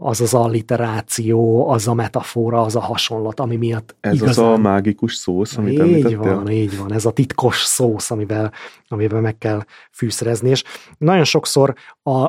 [0.00, 4.44] az az alliteráció, az a metafora, az a hasonlat, ami miatt Ez igazán...
[4.44, 6.18] az a mágikus szósz, amit így említettél?
[6.18, 8.52] van, így van, ez a titkos szósz, amivel,
[8.88, 10.64] amivel meg kell fűszerezni, és
[10.98, 11.74] nagyon sokszor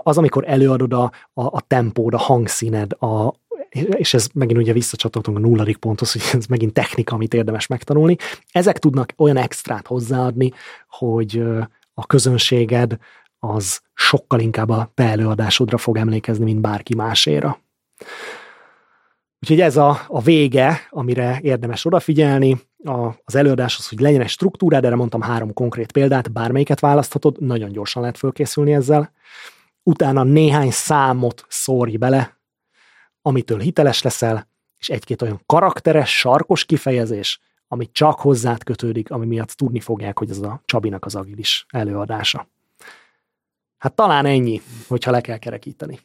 [0.04, 3.34] az, amikor előadod a, a, a tempód, a hangszíned, a,
[3.98, 8.16] és ez megint ugye visszacsatoltunk a nulladik ponthoz, hogy ez megint technika, amit érdemes megtanulni,
[8.52, 10.52] ezek tudnak olyan extrát hozzáadni,
[10.88, 11.44] hogy
[11.94, 12.98] a közönséged
[13.40, 17.60] az sokkal inkább a te előadásodra fog emlékezni, mint bárki máséra.
[19.42, 24.86] Úgyhogy ez a, a vége, amire érdemes odafigyelni, a, az előadáshoz, hogy legyen egy struktúrád,
[24.86, 29.12] erre mondtam három konkrét példát, bármelyiket választhatod, nagyon gyorsan lehet fölkészülni ezzel.
[29.84, 32.38] Utána néhány számot szórj bele,
[33.22, 39.50] amitől hiteles leszel, és egy-két olyan karakteres, sarkos kifejezés, ami csak hozzád kötődik, ami miatt
[39.50, 42.48] tudni fogják, hogy ez a Csabinak az agilis előadása.
[43.80, 46.00] Hát talán ennyi, hogyha le kell kerekíteni.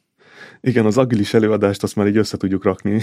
[0.60, 3.00] Igen, az agilis előadást azt már így össze tudjuk rakni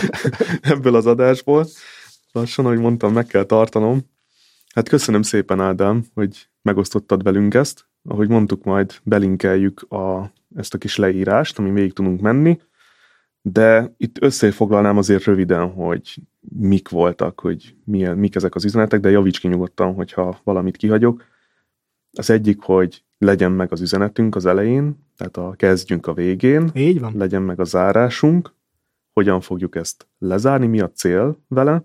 [0.60, 1.66] ebből az adásból.
[2.32, 4.00] Lassan, ahogy mondtam, meg kell tartanom.
[4.74, 7.88] Hát köszönöm szépen, Ádám, hogy megosztottad velünk ezt.
[8.04, 12.60] Ahogy mondtuk, majd belinkeljük a, ezt a kis leírást, ami végig tudunk menni.
[13.42, 16.22] De itt összefoglalnám azért röviden, hogy
[16.58, 21.24] mik voltak, hogy milyen, mik ezek az üzenetek, de javíts ki nyugodtan, hogyha valamit kihagyok.
[22.12, 26.70] Az egyik, hogy legyen meg az üzenetünk az elején, tehát a kezdjünk a végén.
[26.74, 27.12] Így van.
[27.16, 28.54] Legyen meg a zárásunk,
[29.12, 31.84] hogyan fogjuk ezt lezárni, mi a cél vele.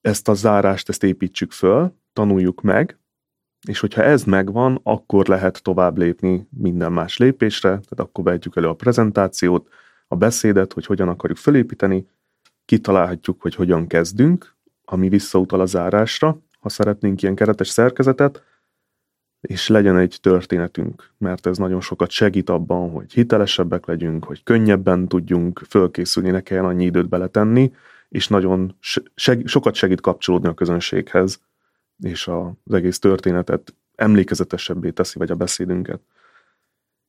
[0.00, 2.98] Ezt a zárást, ezt építsük föl, tanuljuk meg,
[3.68, 8.68] és hogyha ez megvan, akkor lehet tovább lépni minden más lépésre, tehát akkor vehetjük elő
[8.68, 9.68] a prezentációt,
[10.08, 12.08] a beszédet, hogy hogyan akarjuk felépíteni,
[12.64, 18.42] kitalálhatjuk, hogy hogyan kezdünk, ami visszautal a zárásra, ha szeretnénk ilyen keretes szerkezetet,
[19.42, 25.08] és legyen egy történetünk, mert ez nagyon sokat segít abban, hogy hitelesebbek legyünk, hogy könnyebben
[25.08, 27.72] tudjunk fölkészülni, ne kelljen annyi időt beletenni,
[28.08, 28.76] és nagyon
[29.14, 31.40] seg- sokat segít kapcsolódni a közönséghez,
[32.02, 36.00] és az egész történetet emlékezetesebbé teszi, vagy a beszédünket.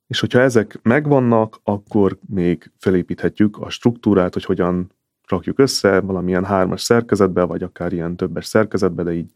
[0.07, 4.91] És hogyha ezek megvannak, akkor még felépíthetjük a struktúrát, hogy hogyan
[5.27, 9.31] rakjuk össze valamilyen hármas szerkezetbe, vagy akár ilyen többes szerkezetbe, de így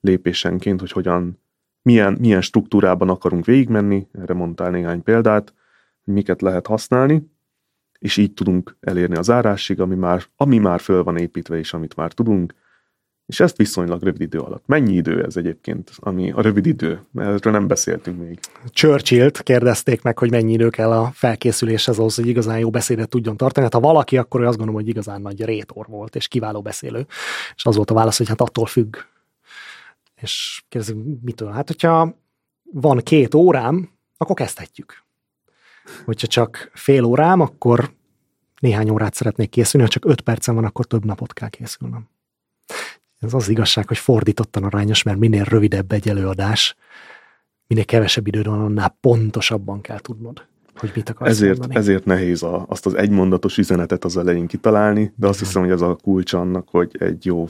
[0.00, 1.38] lépésenként, hogy hogyan
[1.82, 5.54] milyen, milyen struktúrában akarunk végigmenni, erre mondtál néhány példát,
[6.04, 7.30] hogy miket lehet használni,
[7.98, 11.96] és így tudunk elérni az árásig, ami már, ami már föl van építve, és amit
[11.96, 12.54] már tudunk,
[13.26, 14.66] és ezt viszonylag rövid idő alatt.
[14.66, 17.00] Mennyi idő ez egyébként, ami a rövid idő?
[17.14, 18.38] Erről nem beszéltünk még.
[18.66, 23.36] Churchill-t kérdezték meg, hogy mennyi idő kell a felkészüléshez ahhoz, hogy igazán jó beszédet tudjon
[23.36, 23.64] tartani.
[23.64, 27.06] Hát ha valaki, akkor azt gondolom, hogy igazán nagy rétor volt, és kiváló beszélő.
[27.54, 28.96] És az volt a válasz, hogy hát attól függ,
[30.22, 31.50] és kérdezik, mitől?
[31.50, 32.16] Hát, hogyha
[32.62, 35.04] van két órám, akkor kezdhetjük.
[36.04, 37.94] Hogyha csak fél órám, akkor
[38.60, 42.08] néhány órát szeretnék készülni, ha csak öt percem van, akkor több napot kell készülnöm.
[43.18, 46.76] Ez az igazság, hogy fordítottan arányos, mert minél rövidebb egy előadás,
[47.66, 50.46] minél kevesebb időd van, annál pontosabban kell tudnod
[50.76, 51.80] hogy mit akarsz ezért, mondani.
[51.80, 55.80] ezért nehéz a, azt az egymondatos üzenetet az elején kitalálni, de azt hiszem, hogy ez
[55.80, 57.48] a kulcs annak, hogy egy jó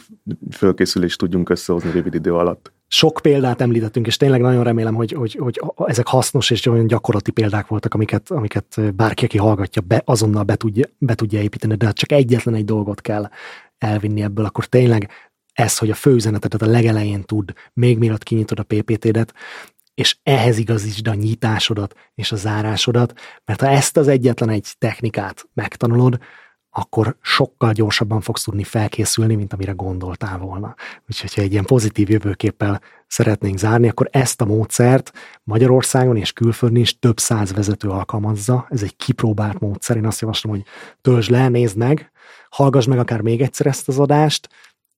[0.51, 2.73] fölkészülést tudjunk összehozni rövid idő alatt.
[2.89, 7.31] Sok példát említettünk, és tényleg nagyon remélem, hogy, hogy, hogy ezek hasznos és olyan gyakorlati
[7.31, 11.87] példák voltak, amiket, amiket bárki, aki hallgatja, be, azonnal be tudja, be tudja építeni, de
[11.87, 13.29] hát csak egyetlen egy dolgot kell
[13.79, 15.11] elvinni ebből, akkor tényleg
[15.53, 19.35] ez, hogy a főüzenetet a legelején tud, még mielőtt kinyitod a PPT-det,
[19.95, 25.49] és ehhez igazítsd a nyitásodat és a zárásodat, mert ha ezt az egyetlen egy technikát
[25.55, 26.19] megtanulod,
[26.75, 30.75] akkor sokkal gyorsabban fogsz tudni felkészülni, mint amire gondoltál volna.
[31.09, 35.13] Úgyhogy, ha egy ilyen pozitív jövőképpel szeretnénk zárni, akkor ezt a módszert
[35.43, 38.67] Magyarországon és külföldön is több száz vezető alkalmazza.
[38.71, 39.97] Ez egy kipróbált módszer.
[39.97, 40.65] Én azt javaslom, hogy
[41.01, 42.13] töltsd le, nézd meg,
[42.51, 44.49] hallgass meg akár még egyszer ezt az adást,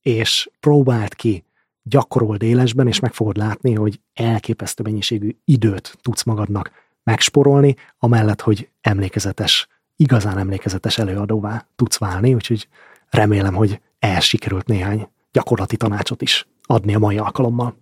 [0.03, 1.45] és próbáld ki
[1.87, 6.71] gyakorold élesben, és meg fogod látni, hogy elképesztő mennyiségű időt tudsz magadnak
[7.03, 12.69] megsporolni, amellett, hogy emlékezetes, igazán emlékezetes előadóvá tudsz válni, úgyhogy
[13.11, 17.77] remélem, hogy el sikerült néhány gyakorlati tanácsot is adni a mai alkalommal.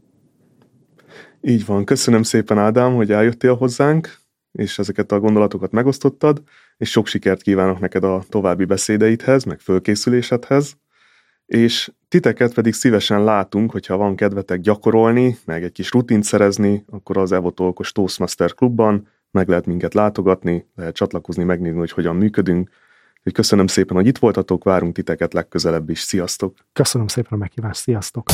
[1.41, 1.85] Így van.
[1.85, 4.21] Köszönöm szépen, Ádám, hogy eljöttél hozzánk,
[4.53, 6.43] és ezeket a gondolatokat megosztottad,
[6.77, 10.77] és sok sikert kívánok neked a további beszédeidhez, meg fölkészülésedhez
[11.53, 17.17] és titeket pedig szívesen látunk, hogyha van kedvetek gyakorolni, meg egy kis rutint szerezni, akkor
[17.17, 22.71] az Evotolkos Toastmaster klubban meg lehet minket látogatni, lehet csatlakozni, megnézni, hogy hogyan működünk.
[23.17, 26.01] Úgyhogy köszönöm szépen, hogy itt voltatok, várunk titeket legközelebb is.
[26.01, 26.57] Sziasztok!
[26.73, 28.31] Köszönöm szépen a meghívást, sziasztok!